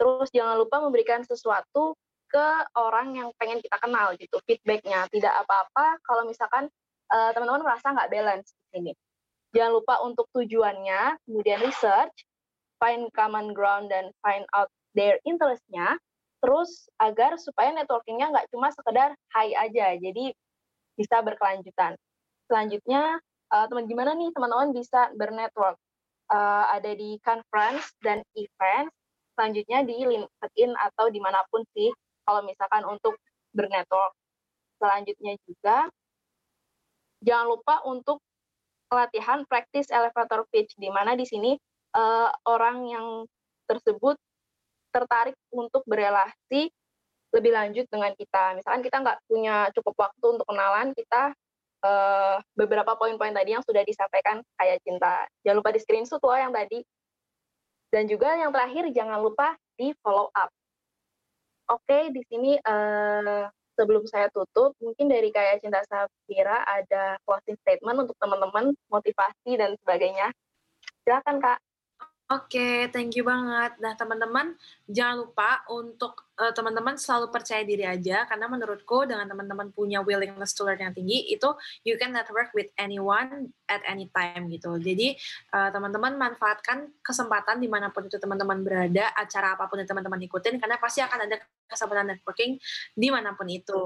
[0.02, 1.94] Terus jangan lupa memberikan sesuatu
[2.26, 5.06] ke orang yang pengen kita kenal gitu, feedbacknya.
[5.06, 6.66] Tidak apa-apa kalau misalkan
[7.14, 8.92] uh, teman-teman merasa nggak balance di sini.
[9.54, 12.26] Jangan lupa untuk tujuannya, kemudian research,
[12.82, 14.66] find common ground dan find out
[14.98, 15.94] their interestnya.
[16.42, 20.34] Terus agar supaya networkingnya nggak cuma sekedar high aja, jadi
[20.98, 21.94] bisa berkelanjutan.
[22.50, 23.22] Selanjutnya,
[23.54, 25.78] uh, teman gimana nih teman-teman bisa bernetwork?
[26.32, 28.94] Uh, ada di conference dan events
[29.36, 31.92] selanjutnya di LinkedIn atau di mana pun sih
[32.24, 33.16] kalau misalkan untuk
[33.56, 34.12] bernetwork.
[34.80, 35.88] Selanjutnya juga
[37.22, 38.18] jangan lupa untuk
[38.90, 41.56] pelatihan practice elevator pitch di mana di sini
[41.96, 43.06] uh, orang yang
[43.70, 44.18] tersebut
[44.92, 46.68] tertarik untuk berelasi
[47.32, 48.60] lebih lanjut dengan kita.
[48.60, 51.32] Misalkan kita nggak punya cukup waktu untuk kenalan, kita
[51.80, 55.24] uh, beberapa poin-poin tadi yang sudah disampaikan kayak cinta.
[55.42, 56.84] Jangan lupa di screenshot loh yang tadi
[57.92, 60.48] dan juga yang terakhir jangan lupa di follow up.
[61.68, 68.08] Oke, di sini uh, sebelum saya tutup, mungkin dari kayak Cinta Safira ada closing statement
[68.08, 70.32] untuk teman-teman, motivasi dan sebagainya.
[71.04, 71.58] Silakan Kak.
[72.32, 73.76] Oke, thank you banget.
[73.76, 74.56] Nah, teman-teman,
[74.88, 80.56] jangan lupa untuk uh, teman-teman selalu percaya diri aja, karena menurutku dengan teman-teman punya willingness
[80.56, 81.44] to learn yang tinggi, itu
[81.84, 84.80] you can network with anyone at any time gitu.
[84.80, 85.12] Jadi,
[85.52, 90.24] uh, teman-teman manfaatkan kesempatan di mana pun itu teman-teman berada, acara apa pun yang teman-teman
[90.24, 91.36] ikutin, karena pasti akan ada
[91.68, 92.56] kesempatan networking
[92.96, 93.82] di mana pun itu.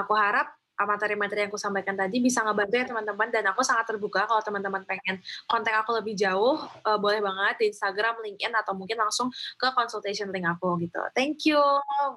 [0.00, 4.24] Aku harap materi-materi yang aku sampaikan tadi bisa ngebantu ya teman-teman dan aku sangat terbuka
[4.24, 9.00] kalau teman-teman pengen kontak aku lebih jauh uh, boleh banget di Instagram, LinkedIn atau mungkin
[9.00, 11.00] langsung ke consultation link aku gitu.
[11.12, 11.60] Thank you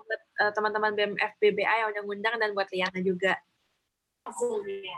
[0.03, 3.35] buat uh, teman-teman BMF BBA yang udah ngundang dan buat Liana juga.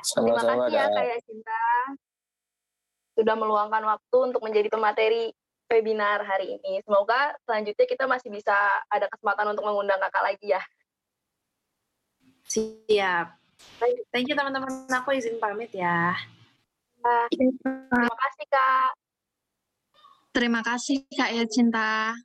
[0.06, 1.64] Terima kasih ya kayak Cinta
[3.16, 5.32] sudah meluangkan waktu untuk menjadi pemateri
[5.72, 6.84] webinar hari ini.
[6.86, 8.54] Semoga selanjutnya kita masih bisa
[8.92, 10.62] ada kesempatan untuk mengundang kakak lagi ya.
[12.46, 13.45] Siap.
[14.12, 14.88] Thank you teman-teman.
[14.90, 16.16] Aku izin pamit ya.
[17.30, 18.92] Terima kasih Kak.
[20.36, 22.16] Terima kasih Kak ya Cinta.